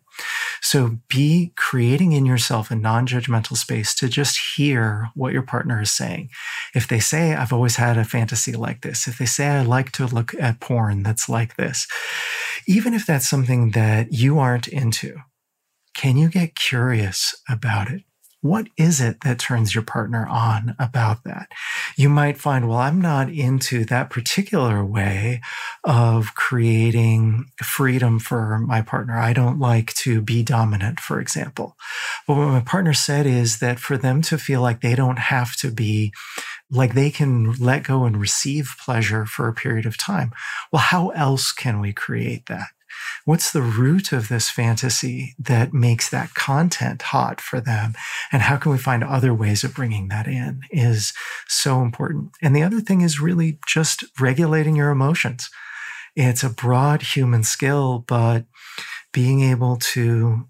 So 0.61 0.99
be 1.07 1.53
creating 1.55 2.11
in 2.11 2.25
yourself 2.25 2.69
a 2.71 2.75
non 2.75 3.07
judgmental 3.07 3.57
space 3.57 3.95
to 3.95 4.07
just 4.07 4.55
hear 4.55 5.09
what 5.15 5.33
your 5.33 5.41
partner 5.41 5.81
is 5.81 5.91
saying. 5.91 6.29
If 6.73 6.87
they 6.87 6.99
say, 6.99 7.33
I've 7.33 7.53
always 7.53 7.75
had 7.75 7.97
a 7.97 8.05
fantasy 8.05 8.53
like 8.53 8.81
this, 8.81 9.07
if 9.07 9.17
they 9.17 9.25
say, 9.25 9.47
I 9.47 9.61
like 9.61 9.91
to 9.93 10.05
look 10.05 10.33
at 10.39 10.59
porn 10.59 11.03
that's 11.03 11.27
like 11.27 11.55
this, 11.55 11.87
even 12.67 12.93
if 12.93 13.05
that's 13.05 13.29
something 13.29 13.71
that 13.71 14.13
you 14.13 14.39
aren't 14.39 14.67
into, 14.67 15.17
can 15.93 16.17
you 16.17 16.29
get 16.29 16.55
curious 16.55 17.35
about 17.49 17.91
it? 17.91 18.03
what 18.41 18.67
is 18.75 18.99
it 18.99 19.21
that 19.21 19.37
turns 19.37 19.75
your 19.75 19.83
partner 19.83 20.27
on 20.27 20.75
about 20.79 21.23
that? 21.23 21.51
You 21.95 22.09
might 22.09 22.39
find, 22.39 22.67
well, 22.67 22.79
I'm 22.79 22.99
not 22.99 23.29
into 23.29 23.85
that 23.85 24.09
particular 24.09 24.83
way 24.83 25.41
of 25.83 26.33
creating 26.33 27.45
freedom 27.63 28.17
for 28.17 28.57
my 28.57 28.81
partner. 28.81 29.17
I 29.17 29.33
don't 29.33 29.59
like 29.59 29.93
to 29.95 30.21
be 30.21 30.41
dominant, 30.41 30.99
for 30.99 31.19
example. 31.19 31.77
But 32.27 32.37
what 32.37 32.47
my 32.47 32.61
partner 32.61 32.93
said 32.93 33.27
is 33.27 33.59
that 33.59 33.79
for 33.79 33.95
them 33.95 34.23
to 34.23 34.39
feel 34.39 34.61
like 34.61 34.81
they 34.81 34.95
don't 34.95 35.19
have 35.19 35.55
to 35.57 35.71
be 35.71 36.11
like 36.71 36.93
they 36.93 37.11
can 37.11 37.53
let 37.53 37.83
go 37.83 38.05
and 38.05 38.17
receive 38.19 38.75
pleasure 38.83 39.25
for 39.25 39.47
a 39.47 39.53
period 39.53 39.85
of 39.85 39.97
time. 39.97 40.31
Well, 40.71 40.81
how 40.81 41.09
else 41.09 41.51
can 41.51 41.79
we 41.79 41.93
create 41.93 42.45
that? 42.47 42.67
What's 43.25 43.51
the 43.51 43.61
root 43.61 44.11
of 44.11 44.27
this 44.27 44.49
fantasy 44.49 45.35
that 45.39 45.73
makes 45.73 46.09
that 46.09 46.33
content 46.33 47.01
hot 47.01 47.39
for 47.39 47.61
them? 47.61 47.93
And 48.31 48.41
how 48.41 48.57
can 48.57 48.71
we 48.71 48.77
find 48.77 49.03
other 49.03 49.33
ways 49.33 49.63
of 49.63 49.73
bringing 49.73 50.07
that 50.09 50.27
in 50.27 50.61
is 50.71 51.13
so 51.47 51.81
important. 51.81 52.31
And 52.41 52.55
the 52.55 52.63
other 52.63 52.81
thing 52.81 53.01
is 53.01 53.19
really 53.19 53.59
just 53.67 54.03
regulating 54.19 54.75
your 54.75 54.89
emotions. 54.89 55.49
It's 56.15 56.43
a 56.43 56.49
broad 56.49 57.01
human 57.01 57.43
skill, 57.43 58.03
but 58.07 58.45
being 59.13 59.41
able 59.41 59.77
to 59.77 60.47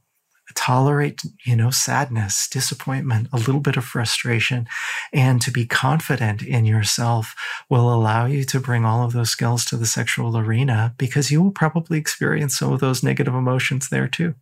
tolerate, 0.56 1.22
you 1.46 1.56
know, 1.56 1.70
sadness, 1.70 2.48
disappointment, 2.50 3.28
a 3.32 3.38
little 3.38 3.60
bit 3.60 3.78
of 3.78 3.86
frustration, 3.86 4.68
and 5.14 5.42
to 5.42 5.52
be 5.52 5.66
confident 5.66 6.42
in 6.42 6.66
yourself 6.66 7.36
will 7.70 7.94
allow 7.94 8.26
you 8.26 8.44
to 8.46 8.60
bring 8.60 8.86
all 8.86 9.04
of 9.04 9.14
those 9.14 9.30
skills 9.30 9.66
to 9.66 9.78
the 9.78 9.86
sexual 9.86 10.38
arena 10.38 10.94
because 10.98 11.32
you 11.32 11.42
will 11.42 11.52
probably 11.52 11.98
experience 11.98 12.58
some 12.58 12.72
of 12.72 12.80
those 12.80 13.04
negative 13.04 13.34
emotions 13.34 13.90
there 13.90 14.08
too. 14.08 14.36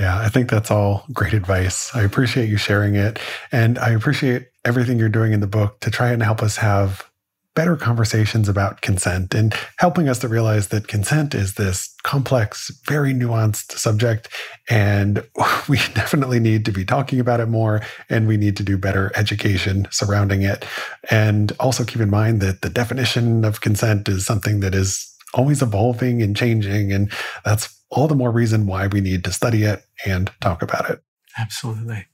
Yeah, 0.00 0.18
I 0.18 0.28
think 0.28 0.48
that's 0.48 0.70
all 0.70 1.04
great 1.12 1.34
advice. 1.34 1.94
I 1.94 2.02
appreciate 2.02 2.48
you 2.48 2.56
sharing 2.56 2.94
it. 2.94 3.18
And 3.50 3.78
I 3.78 3.90
appreciate 3.90 4.48
everything 4.64 4.98
you're 4.98 5.08
doing 5.08 5.32
in 5.32 5.40
the 5.40 5.46
book 5.46 5.80
to 5.80 5.90
try 5.90 6.12
and 6.12 6.22
help 6.22 6.42
us 6.42 6.56
have 6.56 7.08
better 7.54 7.76
conversations 7.76 8.48
about 8.48 8.80
consent 8.80 9.34
and 9.34 9.54
helping 9.78 10.08
us 10.08 10.18
to 10.20 10.28
realize 10.28 10.68
that 10.68 10.88
consent 10.88 11.34
is 11.34 11.54
this 11.54 11.94
complex, 12.02 12.70
very 12.86 13.12
nuanced 13.12 13.72
subject. 13.72 14.28
And 14.70 15.22
we 15.68 15.76
definitely 15.94 16.40
need 16.40 16.64
to 16.64 16.72
be 16.72 16.84
talking 16.84 17.20
about 17.20 17.40
it 17.40 17.46
more 17.46 17.82
and 18.08 18.26
we 18.26 18.36
need 18.36 18.56
to 18.56 18.62
do 18.62 18.78
better 18.78 19.12
education 19.14 19.86
surrounding 19.90 20.42
it. 20.42 20.64
And 21.10 21.52
also 21.60 21.84
keep 21.84 22.00
in 22.00 22.10
mind 22.10 22.40
that 22.40 22.62
the 22.62 22.70
definition 22.70 23.44
of 23.44 23.60
consent 23.60 24.08
is 24.08 24.24
something 24.24 24.60
that 24.60 24.74
is 24.74 25.08
always 25.34 25.62
evolving 25.62 26.22
and 26.22 26.36
changing. 26.36 26.92
And 26.92 27.12
that's 27.44 27.78
all 27.90 28.08
the 28.08 28.14
more 28.14 28.30
reason 28.30 28.66
why 28.66 28.86
we 28.86 29.00
need 29.00 29.24
to 29.24 29.32
study 29.32 29.64
it 29.64 29.84
and 30.06 30.30
talk 30.40 30.62
about 30.62 30.88
it. 30.88 31.02
Absolutely. 31.38 32.06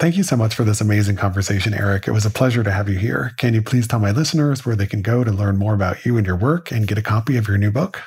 Thank 0.00 0.16
you 0.16 0.22
so 0.22 0.34
much 0.34 0.54
for 0.54 0.64
this 0.64 0.80
amazing 0.80 1.16
conversation, 1.16 1.74
Eric. 1.74 2.08
It 2.08 2.12
was 2.12 2.24
a 2.24 2.30
pleasure 2.30 2.64
to 2.64 2.70
have 2.70 2.88
you 2.88 2.96
here. 2.96 3.32
Can 3.36 3.52
you 3.52 3.60
please 3.60 3.86
tell 3.86 3.98
my 3.98 4.12
listeners 4.12 4.64
where 4.64 4.74
they 4.74 4.86
can 4.86 5.02
go 5.02 5.24
to 5.24 5.30
learn 5.30 5.58
more 5.58 5.74
about 5.74 6.06
you 6.06 6.16
and 6.16 6.26
your 6.26 6.36
work 6.36 6.72
and 6.72 6.88
get 6.88 6.96
a 6.96 7.02
copy 7.02 7.36
of 7.36 7.46
your 7.46 7.58
new 7.58 7.70
book? 7.70 8.02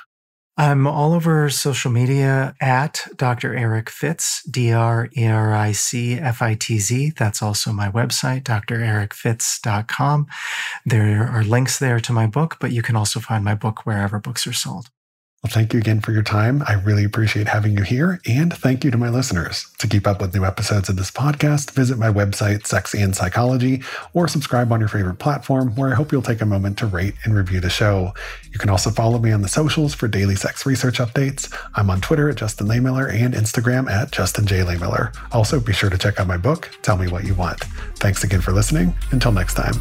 I'm 0.57 0.87
all 0.87 1.13
over 1.13 1.51
social 1.51 1.91
media 1.91 2.55
at 2.59 3.05
Dr. 3.15 3.55
Eric 3.55 3.91
Fitz, 3.91 4.41
D 4.49 4.71
R 4.71 5.07
E 5.15 5.27
R 5.27 5.53
I 5.53 5.71
C 5.71 6.15
F 6.15 6.41
I 6.41 6.55
T 6.55 6.79
Z. 6.79 7.13
That's 7.15 7.43
also 7.43 7.71
my 7.71 7.91
website, 7.91 8.45
drericfitz.com. 8.45 10.27
There 10.87 11.27
are 11.27 11.43
links 11.43 11.77
there 11.77 11.99
to 11.99 12.11
my 12.11 12.25
book, 12.25 12.57
but 12.59 12.71
you 12.71 12.81
can 12.81 12.95
also 12.95 13.19
find 13.19 13.45
my 13.45 13.53
book 13.53 13.85
wherever 13.85 14.19
books 14.19 14.47
are 14.47 14.53
sold. 14.53 14.89
Well, 15.43 15.51
thank 15.51 15.73
you 15.73 15.79
again 15.79 15.99
for 15.99 16.13
your 16.13 16.23
time. 16.23 16.63
I 16.69 16.75
really 16.75 17.03
appreciate 17.03 17.49
having 17.49 17.75
you 17.77 17.83
here. 17.83 18.21
And 18.25 18.53
thank 18.53 18.85
you 18.85 18.91
to 18.91 18.97
my 18.97 19.09
listeners. 19.09 19.67
To 19.79 19.89
keep 19.89 20.07
up 20.07 20.21
with 20.21 20.33
new 20.33 20.45
episodes 20.45 20.87
of 20.87 20.95
this 20.95 21.11
podcast, 21.11 21.71
visit 21.71 21.97
my 21.97 22.07
website, 22.07 22.65
Sex 22.65 22.95
and 22.95 23.13
Psychology, 23.13 23.83
or 24.13 24.29
subscribe 24.29 24.71
on 24.71 24.79
your 24.79 24.87
favorite 24.87 25.19
platform, 25.19 25.75
where 25.75 25.91
I 25.91 25.95
hope 25.95 26.13
you'll 26.13 26.21
take 26.21 26.39
a 26.39 26.45
moment 26.45 26.77
to 26.77 26.85
rate 26.85 27.15
and 27.25 27.35
review 27.35 27.59
the 27.59 27.69
show. 27.69 28.13
You 28.53 28.57
can 28.57 28.69
also 28.69 28.89
follow 28.89 29.19
me 29.19 29.33
on 29.33 29.41
the 29.41 29.49
socials 29.49 29.93
for 29.93 30.07
daily 30.07 30.37
sex 30.37 30.65
research 30.65 30.99
updates. 30.99 31.53
I'm 31.75 31.89
on 31.89 31.99
Twitter 31.99 32.29
at 32.29 32.37
Justin 32.37 32.67
Lehmiller 32.67 33.13
and 33.13 33.33
Instagram 33.33 33.91
at 33.91 34.11
Justin 34.11 34.47
J. 34.47 34.61
Lehmiller. 34.61 35.13
Also, 35.33 35.59
be 35.59 35.73
sure 35.73 35.89
to 35.89 35.97
check 35.97 36.21
out 36.21 36.27
my 36.27 36.37
book, 36.37 36.69
Tell 36.83 36.95
Me 36.95 37.09
What 37.09 37.25
You 37.25 37.33
Want. 37.33 37.59
Thanks 37.97 38.23
again 38.23 38.39
for 38.39 38.53
listening. 38.53 38.95
Until 39.11 39.33
next 39.33 39.55
time. 39.55 39.73